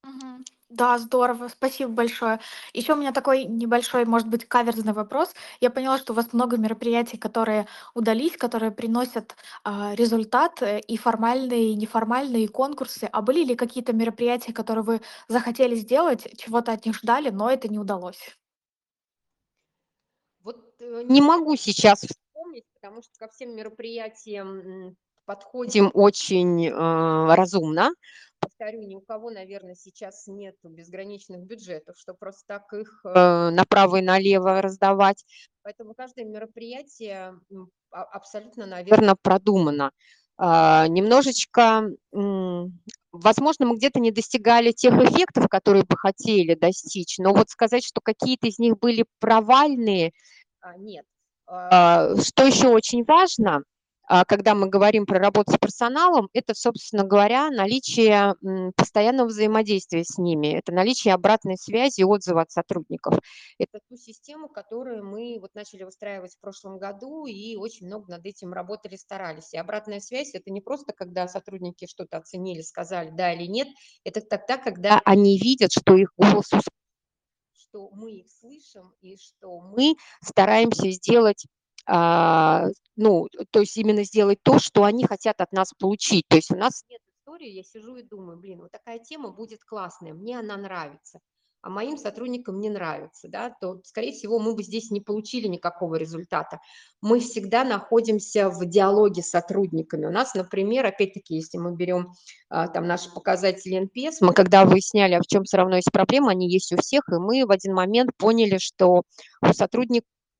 Мгм. 0.05 0.45
Да, 0.69 0.97
здорово, 0.99 1.47
спасибо 1.47 1.91
большое. 1.91 2.39
Еще 2.73 2.93
у 2.93 2.95
меня 2.95 3.11
такой 3.11 3.45
небольшой, 3.45 4.05
может 4.05 4.27
быть, 4.27 4.45
каверзный 4.45 4.93
вопрос. 4.93 5.33
Я 5.61 5.69
поняла, 5.71 5.97
что 5.97 6.13
у 6.13 6.15
вас 6.15 6.31
много 6.33 6.57
мероприятий, 6.57 7.17
которые 7.17 7.67
удались, 7.95 8.37
которые 8.37 8.71
приносят 8.71 9.35
а, 9.63 9.95
результат, 9.95 10.61
э, 10.61 10.79
и 10.79 10.97
формальные, 10.97 11.71
и 11.71 11.75
неформальные, 11.75 12.43
и 12.43 12.47
конкурсы. 12.47 13.09
А 13.11 13.21
были 13.21 13.43
ли 13.43 13.55
какие-то 13.55 13.93
мероприятия, 13.93 14.53
которые 14.53 14.83
вы 14.83 15.01
захотели 15.27 15.75
сделать, 15.75 16.27
чего-то 16.37 16.73
от 16.73 16.85
них 16.85 16.95
ждали, 16.95 17.29
но 17.29 17.49
это 17.49 17.67
не 17.67 17.79
удалось? 17.79 18.37
Вот 20.43 20.57
э, 20.81 21.03
не 21.07 21.21
могу 21.21 21.55
сейчас 21.55 22.01
вспомнить, 22.01 22.65
потому 22.75 23.01
что 23.01 23.11
ко 23.17 23.27
всем 23.29 23.55
мероприятиям 23.55 24.97
подходим 25.25 25.89
очень 25.93 26.67
э, 26.67 26.71
разумно 27.35 27.89
повторю, 28.45 28.83
ни 28.83 28.95
у 28.95 29.01
кого, 29.01 29.31
наверное, 29.31 29.75
сейчас 29.75 30.27
нет 30.27 30.55
безграничных 30.63 31.41
бюджетов, 31.41 31.97
чтобы 31.97 32.17
просто 32.19 32.43
так 32.47 32.73
их 32.73 33.01
э, 33.03 33.49
направо 33.49 33.97
и 33.97 34.01
налево 34.01 34.61
раздавать. 34.61 35.25
Поэтому 35.63 35.93
каждое 35.93 36.25
мероприятие 36.25 37.39
абсолютно, 37.89 38.65
наверное, 38.65 39.15
продумано. 39.21 39.91
А, 40.37 40.87
немножечко, 40.87 41.89
возможно, 42.11 43.65
мы 43.65 43.77
где-то 43.77 43.99
не 43.99 44.11
достигали 44.11 44.71
тех 44.71 44.93
эффектов, 44.95 45.47
которые 45.47 45.83
бы 45.83 45.95
хотели 45.97 46.55
достичь, 46.55 47.17
но 47.19 47.33
вот 47.33 47.49
сказать, 47.49 47.85
что 47.85 48.01
какие-то 48.01 48.47
из 48.47 48.59
них 48.59 48.77
были 48.77 49.05
провальные, 49.19 50.11
а, 50.59 50.77
нет. 50.77 51.05
А, 51.47 52.15
что 52.21 52.43
еще 52.43 52.67
очень 52.67 53.03
важно– 53.05 53.63
а, 53.73 53.74
когда 54.27 54.55
мы 54.55 54.67
говорим 54.67 55.05
про 55.05 55.19
работу 55.19 55.51
с 55.51 55.57
персоналом, 55.57 56.29
это, 56.33 56.53
собственно 56.53 57.03
говоря, 57.03 57.49
наличие 57.49 58.35
постоянного 58.75 59.27
взаимодействия 59.27 60.03
с 60.03 60.17
ними, 60.17 60.57
это 60.57 60.71
наличие 60.71 61.13
обратной 61.13 61.57
связи 61.57 62.01
и 62.01 62.03
отзыва 62.03 62.41
от 62.41 62.51
сотрудников. 62.51 63.19
Это 63.57 63.79
ту 63.89 63.97
систему, 63.97 64.49
которую 64.49 65.03
мы 65.03 65.37
вот 65.39 65.55
начали 65.55 65.83
выстраивать 65.83 66.35
в 66.35 66.39
прошлом 66.39 66.77
году 66.77 67.25
и 67.25 67.55
очень 67.55 67.87
много 67.87 68.11
над 68.11 68.25
этим 68.25 68.53
работали, 68.53 68.95
старались. 68.95 69.53
И 69.53 69.57
обратная 69.57 69.99
связь– 69.99 70.31
это 70.33 70.51
не 70.51 70.61
просто, 70.61 70.93
когда 70.93 71.27
сотрудники 71.27 71.87
что-то 71.87 72.17
оценили, 72.17 72.61
сказали 72.61 73.11
да 73.11 73.33
или 73.33 73.47
нет, 73.47 73.67
это 74.03 74.21
тогда, 74.21 74.57
когда 74.57 75.01
они 75.05 75.37
видят, 75.37 75.71
что 75.71 75.95
их 75.95 76.11
голос 76.17 76.49
что 77.75 77.89
мы 77.91 78.19
их 78.19 78.27
слышим 78.31 78.93
и 79.01 79.17
что 79.17 79.59
мы 79.59 79.95
стараемся 80.23 80.89
сделать 80.91 81.45
а, 81.45 81.64
ну, 81.87 83.27
то 83.51 83.59
есть 83.59 83.77
именно 83.77 84.03
сделать 84.03 84.39
то, 84.41 84.59
что 84.59 84.83
они 84.83 85.05
хотят 85.05 85.41
от 85.41 85.51
нас 85.51 85.71
получить. 85.77 86.25
То 86.27 86.35
есть 86.35 86.51
у 86.51 86.55
нас 86.55 86.83
нет 86.89 87.01
истории, 87.25 87.49
я 87.49 87.63
сижу 87.63 87.95
и 87.95 88.03
думаю, 88.03 88.37
блин, 88.37 88.61
вот 88.61 88.71
такая 88.71 88.99
тема 88.99 89.31
будет 89.31 89.63
классная, 89.63 90.13
мне 90.13 90.39
она 90.39 90.57
нравится, 90.57 91.19
а 91.61 91.69
моим 91.69 91.97
сотрудникам 91.97 92.59
не 92.59 92.69
нравится, 92.69 93.27
да, 93.27 93.49
то, 93.59 93.81
скорее 93.83 94.11
всего, 94.11 94.37
мы 94.37 94.53
бы 94.53 94.61
здесь 94.61 94.91
не 94.91 95.01
получили 95.01 95.47
никакого 95.47 95.95
результата. 95.95 96.59
Мы 97.01 97.19
всегда 97.19 97.63
находимся 97.63 98.49
в 98.51 98.63
диалоге 98.65 99.23
с 99.23 99.31
сотрудниками. 99.31 100.05
У 100.05 100.11
нас, 100.11 100.35
например, 100.35 100.85
опять-таки, 100.85 101.35
если 101.35 101.57
мы 101.57 101.75
берем 101.75 102.11
а, 102.49 102.67
там 102.67 102.85
наши 102.85 103.11
показатели 103.11 103.81
NPS, 103.81 104.17
мы 104.21 104.33
когда 104.33 104.63
выясняли, 104.63 105.15
а 105.15 105.21
в 105.21 105.27
чем 105.27 105.43
все 105.43 105.57
равно 105.57 105.77
есть 105.77 105.91
проблема, 105.91 106.29
они 106.29 106.47
есть 106.47 106.71
у 106.71 106.77
всех, 106.77 107.01
и 107.09 107.15
мы 107.15 107.45
в 107.47 107.51
один 107.51 107.73
момент 107.73 108.11
поняли, 108.15 108.59
что 108.59 109.01
у 109.41 109.53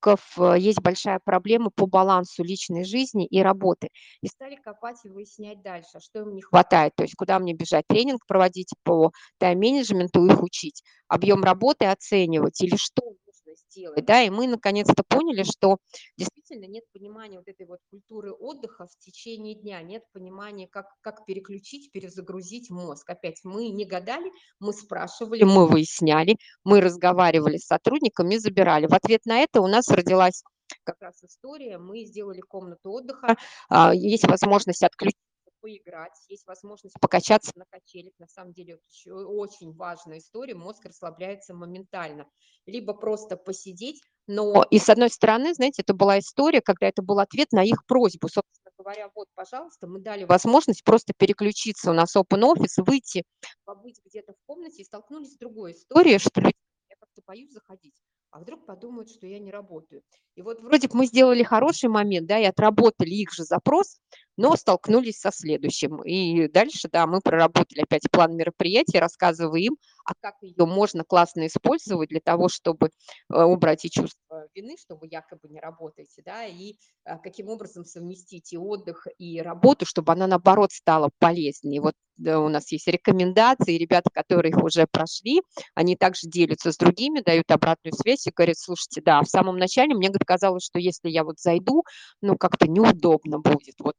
сотрудников 0.05 0.19
Э, 0.37 0.55
есть 0.59 0.81
большая 0.81 1.19
проблема 1.23 1.69
по 1.75 1.87
балансу 1.87 2.43
личной 2.43 2.83
жизни 2.83 3.25
и 3.25 3.41
работы. 3.41 3.89
И 4.21 4.27
стали 4.27 4.55
копать 4.55 4.97
и 5.03 5.09
выяснять 5.09 5.61
дальше, 5.61 5.99
что 5.99 6.21
им 6.21 6.35
не 6.35 6.41
хватает, 6.41 6.93
то 6.95 7.03
есть 7.03 7.15
куда 7.15 7.39
мне 7.39 7.53
бежать, 7.53 7.85
тренинг 7.87 8.25
проводить 8.27 8.69
по 8.83 9.11
тайм-менеджменту, 9.39 10.25
их 10.25 10.41
учить, 10.41 10.83
объем 11.07 11.43
работы 11.43 11.85
оценивать 11.85 12.61
или 12.61 12.75
что 12.77 13.04
сделать, 13.75 14.05
да, 14.05 14.21
и 14.21 14.29
мы 14.29 14.47
наконец-то 14.47 15.03
поняли, 15.07 15.43
что 15.43 15.77
действительно 16.17 16.65
нет 16.65 16.83
понимания 16.93 17.37
вот 17.37 17.47
этой 17.47 17.65
вот 17.65 17.79
культуры 17.89 18.31
отдыха 18.31 18.87
в 18.87 18.97
течение 18.99 19.55
дня, 19.55 19.81
нет 19.81 20.03
понимания, 20.13 20.67
как, 20.67 20.87
как 21.01 21.25
переключить, 21.25 21.91
перезагрузить 21.91 22.69
мозг. 22.69 23.09
Опять 23.09 23.41
мы 23.43 23.69
не 23.69 23.85
гадали, 23.85 24.31
мы 24.59 24.73
спрашивали, 24.73 25.43
мы 25.43 25.67
выясняли, 25.67 26.37
мы 26.63 26.81
разговаривали 26.81 27.57
с 27.57 27.65
сотрудниками, 27.65 28.37
забирали. 28.37 28.87
В 28.87 28.93
ответ 28.93 29.25
на 29.25 29.39
это 29.39 29.61
у 29.61 29.67
нас 29.67 29.89
родилась 29.89 30.43
как 30.83 31.01
раз 31.01 31.23
история, 31.23 31.77
мы 31.77 32.05
сделали 32.05 32.41
комнату 32.41 32.91
отдыха, 32.91 33.35
а, 33.69 33.93
есть 33.93 34.27
возможность 34.27 34.83
отключить 34.83 35.15
поиграть, 35.65 36.13
есть 36.29 36.45
возможность 36.45 36.95
покачаться 37.01 37.51
на 37.55 37.65
качелях. 37.65 38.13
На 38.19 38.27
самом 38.27 38.53
деле 38.53 38.79
очень 39.07 39.73
важная 39.73 40.19
история, 40.19 40.53
мозг 40.53 40.85
расслабляется 40.85 41.55
моментально. 41.55 42.29
Либо 42.67 42.93
просто 42.93 43.35
посидеть, 43.35 43.99
но 44.27 44.63
и 44.69 44.77
с 44.77 44.89
одной 44.89 45.09
стороны, 45.09 45.55
знаете, 45.55 45.81
это 45.81 45.95
была 45.95 46.19
история, 46.19 46.61
когда 46.61 46.87
это 46.87 47.01
был 47.01 47.19
ответ 47.19 47.51
на 47.51 47.63
их 47.63 47.83
просьбу. 47.87 48.27
Собственно 48.27 48.71
говоря, 48.77 49.09
вот, 49.15 49.27
пожалуйста, 49.33 49.87
мы 49.87 49.99
дали 50.01 50.25
возможность 50.25 50.83
просто 50.83 51.13
переключиться 51.17 51.89
у 51.89 51.93
нас 51.95 52.15
open 52.15 52.41
office, 52.41 52.83
выйти, 52.85 53.23
побыть 53.63 53.99
где-то 54.05 54.33
в 54.33 54.45
комнате 54.45 54.83
и 54.83 54.85
столкнулись 54.85 55.33
с 55.33 55.37
другой 55.37 55.71
историей, 55.71 56.19
что 56.19 56.41
люди, 56.41 56.53
я 56.89 56.95
как-то 56.99 57.23
боюсь 57.25 57.51
заходить 57.51 57.95
а 58.35 58.39
вдруг 58.39 58.65
подумают, 58.65 59.09
что 59.09 59.25
я 59.27 59.39
не 59.39 59.49
работаю. 59.49 60.01
И 60.35 60.41
вот 60.41 60.59
вроде 60.59 60.89
бы 60.89 60.97
мы 60.97 61.05
сделали 61.05 61.41
хороший 61.41 61.87
момент, 61.87 62.27
да, 62.27 62.37
и 62.37 62.43
отработали 62.43 63.11
их 63.11 63.31
же 63.31 63.45
запрос, 63.45 64.01
но 64.37 64.55
столкнулись 64.55 65.19
со 65.19 65.31
следующим. 65.31 66.01
И 66.03 66.47
дальше, 66.47 66.89
да, 66.91 67.07
мы 67.07 67.21
проработали 67.21 67.81
опять 67.81 68.09
план 68.11 68.35
мероприятия, 68.35 68.99
рассказывая 68.99 69.59
им, 69.59 69.77
а 70.05 70.13
как 70.19 70.35
ее 70.41 70.65
можно 70.65 71.03
классно 71.03 71.47
использовать 71.47 72.09
для 72.09 72.19
того, 72.19 72.49
чтобы 72.49 72.89
э, 73.33 73.41
убрать 73.41 73.85
и 73.85 73.89
чувство 73.89 74.47
вины, 74.53 74.75
что 74.79 74.95
вы 74.95 75.07
якобы 75.07 75.47
не 75.49 75.59
работаете, 75.59 76.21
да, 76.23 76.45
и 76.45 76.75
э, 77.05 77.17
каким 77.23 77.49
образом 77.49 77.85
совместить 77.85 78.53
и 78.53 78.57
отдых, 78.57 79.07
и 79.17 79.41
работу, 79.41 79.85
чтобы 79.85 80.13
она, 80.13 80.27
наоборот, 80.27 80.71
стала 80.71 81.09
полезнее. 81.19 81.81
Вот 81.81 81.93
да, 82.17 82.39
у 82.39 82.47
нас 82.47 82.71
есть 82.71 82.87
рекомендации, 82.87 83.77
ребята, 83.77 84.09
которые 84.13 84.51
их 84.51 84.63
уже 84.63 84.87
прошли, 84.89 85.41
они 85.73 85.95
также 85.95 86.29
делятся 86.29 86.71
с 86.71 86.77
другими, 86.77 87.19
дают 87.19 87.51
обратную 87.51 87.93
связь 87.93 88.25
и 88.27 88.31
говорят, 88.33 88.57
слушайте, 88.57 89.01
да, 89.01 89.21
в 89.21 89.27
самом 89.27 89.57
начале 89.57 89.95
мне 89.95 90.09
казалось, 90.25 90.63
что 90.63 90.79
если 90.79 91.09
я 91.09 91.23
вот 91.23 91.39
зайду, 91.39 91.83
ну, 92.21 92.37
как-то 92.37 92.67
неудобно 92.67 93.39
будет. 93.39 93.75
Вот 93.79 93.95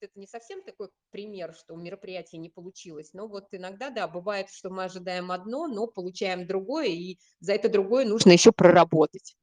это 0.00 0.18
не 0.18 0.26
совсем 0.26 0.62
такой 0.62 0.88
пример, 1.10 1.54
что 1.54 1.74
мероприятие 1.76 2.40
не 2.40 2.50
получилось, 2.50 3.10
но 3.12 3.26
вот 3.26 3.48
иногда, 3.52 3.90
да, 3.90 4.08
бывает, 4.08 4.50
что 4.50 4.70
мы 4.70 4.84
ожидаем 4.84 5.30
одно, 5.30 5.66
но 5.66 5.86
получаем 5.86 6.46
другое, 6.46 6.88
и 6.88 7.18
за 7.40 7.52
это 7.52 7.68
другое 7.68 8.04
нужно 8.04 8.32
еще 8.32 8.52
проработать. 8.52 9.36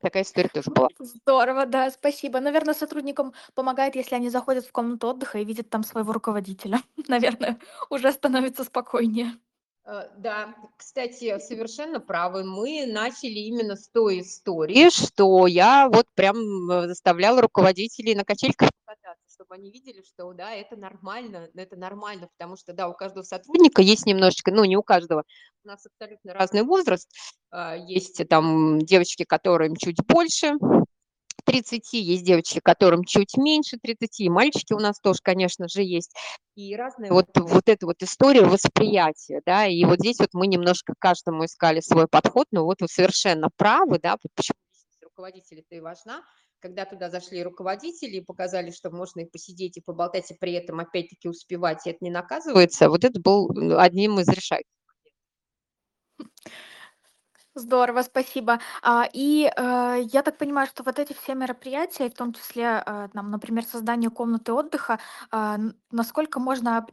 Такая 0.00 0.22
история 0.22 0.48
тоже 0.48 0.70
была. 0.70 0.88
Здорово, 0.98 1.66
да, 1.66 1.90
спасибо. 1.90 2.40
Наверное, 2.40 2.72
сотрудникам 2.72 3.34
помогает, 3.54 3.96
если 3.96 4.14
они 4.14 4.30
заходят 4.30 4.64
в 4.64 4.72
комнату 4.72 5.08
отдыха 5.08 5.38
и 5.38 5.44
видят 5.44 5.68
там 5.68 5.84
своего 5.84 6.12
руководителя. 6.12 6.80
Наверное, 7.08 7.58
уже 7.90 8.10
становится 8.10 8.64
спокойнее. 8.64 9.34
Э, 9.84 10.08
да, 10.18 10.54
кстати, 10.76 11.38
совершенно 11.38 12.00
правы. 12.00 12.44
Мы 12.44 12.86
начали 12.86 13.38
именно 13.38 13.76
с 13.76 13.88
той 13.88 14.20
истории, 14.20 14.90
что 14.90 15.46
я 15.46 15.88
вот 15.88 16.06
прям 16.14 16.36
э, 16.70 16.88
заставляла 16.88 17.40
руководителей 17.40 18.14
на 18.14 18.24
качельках 18.24 18.70
чтобы 19.40 19.54
они 19.54 19.70
видели, 19.70 20.02
что 20.02 20.32
да, 20.34 20.52
это 20.52 20.76
нормально, 20.76 21.48
это 21.54 21.74
нормально, 21.74 22.28
потому 22.36 22.56
что, 22.56 22.74
да, 22.74 22.88
у 22.88 22.94
каждого 22.94 23.22
сотрудника 23.22 23.80
есть 23.80 24.04
немножечко, 24.04 24.50
ну, 24.50 24.64
не 24.64 24.76
у 24.76 24.82
каждого, 24.82 25.24
у 25.64 25.68
нас 25.68 25.86
абсолютно 25.86 26.34
разный 26.34 26.62
возраст, 26.62 27.08
а, 27.50 27.74
есть 27.74 28.20
там 28.28 28.78
девочки, 28.80 29.24
которым 29.24 29.76
чуть 29.76 30.04
больше, 30.06 30.52
30, 31.50 31.92
есть 31.92 32.24
девочки, 32.24 32.60
которым 32.62 33.04
чуть 33.04 33.36
меньше 33.36 33.78
30, 33.82 34.20
и 34.20 34.28
мальчики 34.28 34.72
у 34.72 34.78
нас 34.78 35.00
тоже, 35.00 35.20
конечно 35.22 35.68
же, 35.68 35.82
есть. 35.82 36.14
И 36.54 36.76
разные 36.76 37.10
вот, 37.10 37.26
вот 37.34 37.68
эта 37.68 37.86
вот 37.86 38.02
история 38.02 38.42
восприятия, 38.42 39.40
да, 39.44 39.66
и 39.66 39.84
вот 39.84 39.98
здесь 40.00 40.18
вот 40.18 40.30
мы 40.32 40.46
немножко 40.46 40.94
каждому 40.98 41.44
искали 41.44 41.80
свой 41.80 42.06
подход, 42.06 42.46
но 42.50 42.64
вот 42.64 42.80
вы 42.80 42.88
совершенно 42.88 43.48
правы, 43.56 43.98
да, 43.98 44.16
почему 44.34 44.56
руководителя-то 45.20 45.74
и 45.74 45.80
важна, 45.80 46.22
когда 46.60 46.84
туда 46.84 47.10
зашли 47.10 47.42
руководители 47.42 48.16
и 48.16 48.20
показали, 48.24 48.70
что 48.70 48.90
можно 48.90 49.20
и 49.20 49.24
посидеть, 49.24 49.76
и 49.76 49.80
поболтать, 49.80 50.30
и 50.30 50.34
при 50.34 50.52
этом 50.52 50.80
опять-таки 50.80 51.28
успевать, 51.28 51.86
и 51.86 51.90
это 51.90 51.98
не 52.00 52.10
наказывается, 52.10 52.88
вот 52.88 53.04
это 53.04 53.20
был 53.20 53.50
одним 53.78 54.20
из 54.20 54.28
решающих. 54.28 54.66
Здорово, 57.60 58.02
спасибо. 58.02 58.58
А, 58.82 59.06
и, 59.12 59.50
э, 59.54 59.96
я 60.12 60.22
так 60.22 60.38
понимаю, 60.38 60.66
что 60.66 60.82
вот 60.82 60.98
эти 60.98 61.12
все 61.12 61.34
мероприятия, 61.34 62.08
в 62.08 62.14
том 62.14 62.32
числе, 62.32 62.82
э, 62.86 63.08
там, 63.12 63.30
например, 63.30 63.64
создание 63.64 64.08
комнаты 64.10 64.52
отдыха, 64.52 64.98
а, 65.30 65.58
насколько 65.90 66.40
можно 66.40 66.86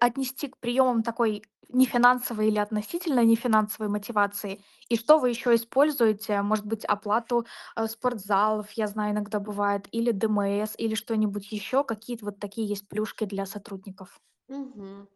отнести 0.00 0.48
к 0.48 0.56
приемам 0.58 1.02
такой 1.02 1.42
нефинансовой 1.68 2.48
или 2.48 2.58
относительно 2.58 3.22
нефинансовой 3.24 3.88
мотивации? 3.90 4.64
И 4.88 4.96
что 4.96 5.18
вы 5.18 5.28
еще 5.30 5.54
используете? 5.54 6.40
Может 6.42 6.64
быть, 6.66 6.84
оплату, 6.86 7.44
э, 7.76 7.86
спортзалов, 7.86 8.70
я 8.72 8.86
знаю, 8.86 9.12
иногда 9.12 9.40
бывает, 9.40 9.88
или 9.92 10.10
ДМС, 10.12 10.74
или 10.78 10.94
что-нибудь 10.94 11.52
еще? 11.52 11.84
Какие-то 11.84 12.24
вот 12.26 12.38
такие 12.38 12.66
есть 12.68 12.88
плюшки 12.88 13.24
для 13.24 13.44
сотрудников? 13.44 14.20
Мгм. 14.48 15.06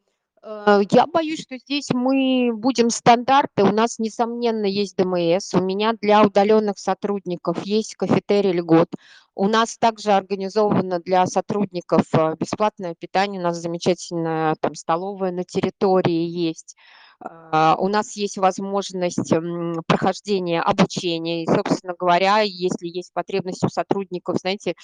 Э, 0.42 0.80
я 0.90 1.06
боюсь, 1.06 1.42
что 1.42 1.56
здесь 1.58 1.90
мы 1.90 2.52
будем 2.54 2.90
стандарты. 2.90 3.64
У 3.64 3.72
нас, 3.72 3.98
несомненно, 3.98 4.66
есть 4.66 4.96
ДМС. 4.96 5.54
У 5.54 5.60
меня 5.60 5.92
для 6.00 6.22
удаленных 6.22 6.78
сотрудников 6.78 7.64
есть 7.64 7.94
кафетерий 7.94 8.52
льгот. 8.52 8.88
У 9.34 9.48
нас 9.48 9.78
также 9.78 10.12
организовано 10.12 11.00
для 11.00 11.26
сотрудников 11.26 12.02
э, 12.12 12.34
бесплатное 12.38 12.94
питание. 12.98 13.40
У 13.40 13.44
нас 13.44 13.56
замечательная 13.58 14.56
там 14.60 14.74
столовая 14.74 15.32
на 15.32 15.44
территории 15.44 16.26
есть. 16.26 16.76
А, 17.20 17.74
у 17.78 17.88
нас 17.88 18.16
есть 18.16 18.38
возможность 18.38 19.32
прохождения 19.86 20.62
обучения. 20.62 21.42
И, 21.42 21.46
собственно 21.46 21.94
говоря, 21.98 22.40
если 22.40 22.86
есть 22.86 23.12
потребность 23.12 23.64
у 23.64 23.68
сотрудников, 23.68 24.36
знаете, 24.38 24.74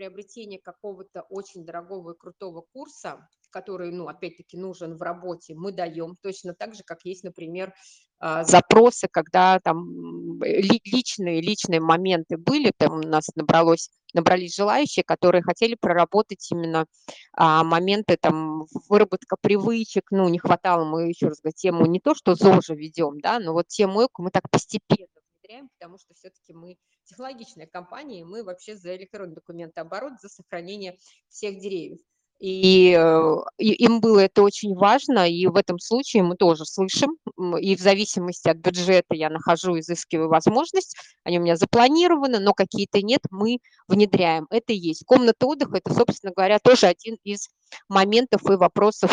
приобретение 0.00 0.58
какого-то 0.58 1.26
очень 1.28 1.66
дорогого 1.66 2.12
и 2.12 2.16
крутого 2.16 2.64
курса, 2.72 3.28
который, 3.50 3.92
ну, 3.92 4.08
опять-таки, 4.08 4.56
нужен 4.56 4.96
в 4.96 5.02
работе, 5.02 5.54
мы 5.54 5.72
даем. 5.72 6.16
Точно 6.22 6.54
так 6.54 6.74
же, 6.74 6.82
как 6.86 7.04
есть, 7.04 7.22
например, 7.22 7.74
а, 8.18 8.44
запросы, 8.44 9.08
когда 9.10 9.60
там 9.60 10.42
личные, 10.42 11.42
личные 11.42 11.80
моменты 11.80 12.38
были, 12.38 12.72
там 12.74 13.00
у 13.00 13.02
нас 13.02 13.26
набралось, 13.34 13.90
набрались 14.14 14.56
желающие, 14.56 15.04
которые 15.04 15.42
хотели 15.42 15.74
проработать 15.78 16.50
именно 16.50 16.86
а, 17.34 17.62
моменты 17.62 18.16
там 18.18 18.64
выработка 18.88 19.36
привычек, 19.38 20.04
ну, 20.10 20.30
не 20.30 20.38
хватало, 20.38 20.86
мы 20.86 21.08
еще 21.08 21.26
раз 21.28 21.42
говорю, 21.42 21.54
тему 21.56 21.84
не 21.84 22.00
то, 22.00 22.14
что 22.14 22.34
ЗОЖа 22.34 22.72
ведем, 22.72 23.20
да, 23.20 23.38
но 23.38 23.52
вот 23.52 23.68
тему 23.68 24.06
эко 24.06 24.22
мы 24.22 24.30
так 24.30 24.48
постепенно 24.50 25.09
внедряем, 25.50 25.68
потому 25.78 25.98
что 25.98 26.14
все-таки 26.14 26.52
мы 26.52 26.76
технологичная 27.04 27.66
компания, 27.66 28.20
и 28.20 28.24
мы 28.24 28.44
вообще 28.44 28.76
за 28.76 28.96
электронный 28.96 29.34
документооборот, 29.34 30.12
за 30.20 30.28
сохранение 30.28 30.98
всех 31.28 31.60
деревьев. 31.60 31.98
И, 32.38 32.96
э, 32.98 33.36
и 33.58 33.84
им 33.84 34.00
было 34.00 34.20
это 34.20 34.42
очень 34.42 34.74
важно, 34.74 35.28
и 35.28 35.46
в 35.46 35.56
этом 35.56 35.78
случае 35.78 36.22
мы 36.22 36.36
тоже 36.36 36.64
слышим, 36.64 37.18
и 37.58 37.76
в 37.76 37.80
зависимости 37.80 38.48
от 38.48 38.56
бюджета 38.56 39.14
я 39.14 39.28
нахожу, 39.28 39.78
изыскиваю 39.78 40.30
возможность, 40.30 40.96
они 41.22 41.38
у 41.38 41.42
меня 41.42 41.56
запланированы, 41.56 42.38
но 42.38 42.54
какие-то 42.54 43.02
нет, 43.02 43.20
мы 43.30 43.58
внедряем. 43.88 44.46
Это 44.48 44.72
есть. 44.72 45.04
Комната 45.04 45.46
отдыха– 45.46 45.76
это, 45.84 45.92
собственно 45.92 46.32
говоря, 46.34 46.58
тоже 46.58 46.86
один 46.86 47.18
из 47.24 47.50
моментов 47.88 48.42
и 48.48 48.54
вопросов 48.54 49.10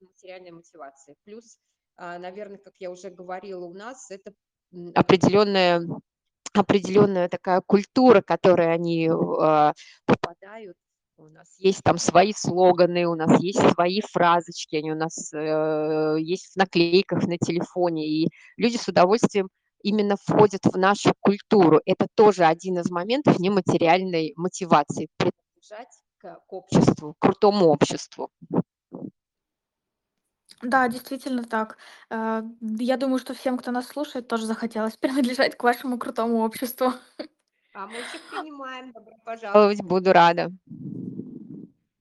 материальной 0.00 0.50
мотивации. 0.50 1.14
Плюс, 1.24 1.58
а, 1.96 2.18
наверное, 2.18 2.58
как 2.58 2.74
я 2.78 2.90
уже 2.90 3.10
говорила, 3.10 3.64
у 3.64 3.74
нас 3.74 4.10
это 4.10 4.32
определенная 4.94 5.82
определенная 6.54 7.28
такая 7.28 7.62
культура, 7.64 8.22
которой 8.22 8.72
они 8.72 9.08
э, 9.08 9.72
попадают 10.06 10.76
у 11.18 11.28
нас 11.30 11.52
есть 11.58 11.82
там 11.82 11.98
свои 11.98 12.32
слоганы, 12.32 13.06
у 13.06 13.16
нас 13.16 13.40
есть 13.40 13.60
свои 13.72 14.00
фразочки, 14.00 14.76
они 14.76 14.92
у 14.92 14.94
нас 14.94 15.32
э, 15.34 16.16
есть 16.20 16.52
в 16.52 16.56
наклейках 16.56 17.24
на 17.24 17.38
телефоне, 17.38 18.08
и 18.08 18.28
люди 18.56 18.76
с 18.76 18.86
удовольствием 18.86 19.48
именно 19.82 20.16
входят 20.16 20.64
в 20.64 20.76
нашу 20.78 21.12
культуру. 21.20 21.80
Это 21.86 22.06
тоже 22.14 22.44
один 22.44 22.78
из 22.78 22.90
моментов 22.90 23.40
нематериальной 23.40 24.32
мотивации, 24.36 25.08
принадлежать 25.16 25.88
к, 26.18 26.40
к 26.46 26.52
обществу, 26.52 27.14
к 27.14 27.18
крутому 27.18 27.66
обществу. 27.66 28.30
Да, 30.62 30.88
действительно 30.88 31.44
так. 31.44 31.78
Э, 32.10 32.42
я 32.60 32.96
думаю, 32.96 33.18
что 33.18 33.34
всем, 33.34 33.58
кто 33.58 33.70
нас 33.70 33.86
слушает, 33.86 34.28
тоже 34.28 34.46
захотелось 34.46 34.96
принадлежать 35.00 35.56
к 35.56 35.62
вашему 35.62 35.98
крутому 35.98 36.38
обществу. 36.44 36.92
А 37.74 37.86
мы 37.86 37.94
всех 38.08 38.22
принимаем. 38.30 38.92
Добро 38.92 39.14
пожаловать, 39.24 39.82
буду 39.82 40.12
рада. 40.12 40.50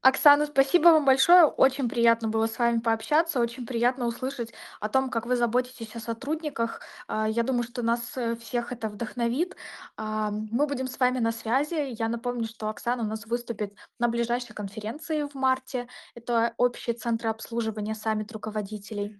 Оксана, 0.07 0.45
спасибо 0.45 0.85
вам 0.87 1.03
большое. 1.03 1.43
Очень 1.45 1.89
приятно 1.89 2.29
было 2.29 2.47
с 2.47 2.57
вами 2.57 2.79
пообщаться. 2.79 3.41
Очень 3.41 3.65
приятно 3.65 4.07
услышать 4.07 4.53
о 4.79 4.87
том, 4.87 5.09
как 5.09 5.25
вы 5.25 5.35
заботитесь 5.35 5.95
о 5.97 5.99
сотрудниках. 5.99 6.81
А, 7.09 7.27
я 7.27 7.43
думаю, 7.43 7.63
что 7.63 7.81
нас 7.81 8.15
э, 8.15 8.37
всех 8.37 8.71
это 8.71 8.87
вдохновит. 8.87 9.57
А, 9.97 10.31
мы 10.31 10.65
будем 10.65 10.87
с 10.87 10.97
вами 10.97 11.19
на 11.19 11.33
связи. 11.33 11.93
Я 11.99 12.07
напомню, 12.07 12.45
что 12.45 12.69
Оксана 12.69 13.03
у 13.03 13.05
нас 13.05 13.25
выступит 13.25 13.75
на 13.99 14.07
ближайшей 14.07 14.55
конференции 14.55 15.23
в 15.23 15.35
марте. 15.35 15.89
Это 16.15 16.53
общие 16.57 16.95
центры 16.95 17.27
обслуживания 17.29 17.93
саммит 17.93 18.31
руководителей. 18.31 19.19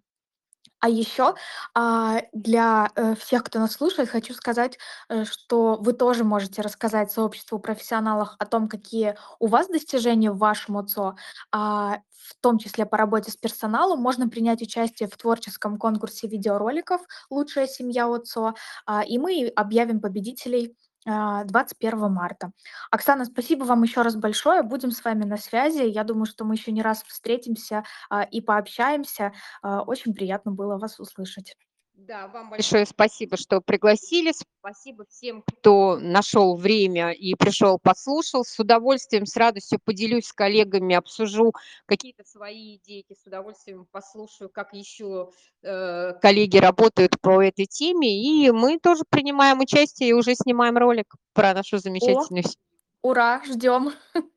А 0.79 0.89
еще 0.89 1.33
а, 1.73 2.21
для 2.33 2.89
э, 2.95 3.15
всех, 3.15 3.43
кто 3.43 3.59
нас 3.59 3.71
слушает, 3.73 4.09
хочу 4.09 4.33
сказать, 4.33 4.77
э, 5.09 5.25
что 5.25 5.77
вы 5.81 5.93
тоже 5.93 6.23
можете 6.23 6.61
рассказать 6.61 7.11
сообществу 7.11 7.57
профессионалов 7.59 8.35
о 8.37 8.45
том, 8.45 8.67
какие 8.69 9.15
у 9.39 9.47
вас 9.47 9.67
достижения 9.67 10.31
в 10.31 10.37
вашем 10.37 10.77
ОЦО, 10.77 11.15
а, 11.51 11.97
в 12.11 12.35
том 12.41 12.59
числе 12.59 12.85
по 12.85 12.97
работе 12.97 13.31
с 13.31 13.37
персоналом. 13.37 13.99
Можно 14.01 14.29
принять 14.29 14.61
участие 14.61 15.09
в 15.09 15.17
творческом 15.17 15.77
конкурсе 15.77 16.27
видеороликов 16.27 17.01
«Лучшая 17.31 17.67
семья 17.67 18.07
ОЦО», 18.07 18.53
а, 18.85 19.03
и 19.03 19.17
мы 19.17 19.51
объявим 19.55 19.99
победителей 19.99 20.75
21 21.05 22.03
а, 22.03 22.09
марта. 22.09 22.51
Оксана, 22.91 23.25
спасибо 23.25 23.63
вам 23.63 23.83
еще 23.83 24.01
раз 24.01 24.15
большое. 24.15 24.63
Будем 24.63 24.91
с 24.91 25.03
вами 25.03 25.23
на 25.23 25.37
связи. 25.37 25.83
Я 25.83 26.03
думаю, 26.03 26.25
что 26.25 26.45
мы 26.45 26.55
еще 26.55 26.71
не 26.71 26.81
раз 26.81 27.03
встретимся 27.03 27.83
а, 28.09 28.23
и 28.23 28.41
пообщаемся. 28.41 29.33
А, 29.61 29.81
очень 29.83 30.13
приятно 30.13 30.51
было 30.51 30.77
вас 30.77 30.99
услышать. 30.99 31.55
Да, 31.97 32.27
вам 32.27 32.51
большое 32.51 32.85
спасибо, 32.85 33.37
что 33.37 33.59
пригласили. 33.59 34.31
Спасибо 34.59 35.05
всем, 35.09 35.41
кто 35.41 35.97
нашел 35.99 36.55
время 36.55 37.11
и 37.11 37.33
пришел, 37.33 37.79
послушал. 37.79 38.45
С 38.45 38.59
удовольствием, 38.59 39.25
с 39.25 39.35
радостью 39.35 39.79
поделюсь 39.83 40.27
с 40.27 40.33
коллегами, 40.33 40.93
обсужу 40.93 41.53
какие-то 41.87 42.23
свои 42.23 42.77
идеи, 42.77 43.03
с 43.11 43.25
удовольствием 43.25 43.87
послушаю, 43.91 44.49
как 44.49 44.73
еще 44.73 45.31
э, 45.63 46.13
коллеги 46.21 46.57
работают 46.57 47.19
по 47.19 47.41
этой 47.41 47.65
теме. 47.65 48.21
И 48.21 48.51
мы 48.51 48.77
тоже 48.77 49.01
принимаем 49.09 49.59
участие 49.59 50.09
и 50.09 50.13
уже 50.13 50.35
снимаем 50.35 50.77
ролик 50.77 51.15
про 51.33 51.55
нашу 51.55 51.79
замечательную 51.79 52.45
О, 53.01 53.07
ура, 53.09 53.41
ждем. 53.43 53.91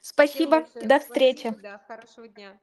Спасибо, 0.00 0.66
до 0.74 0.98
встречи. 0.98 1.54
Да, 1.62 1.80
хорошего 1.86 2.26
дня. 2.26 2.58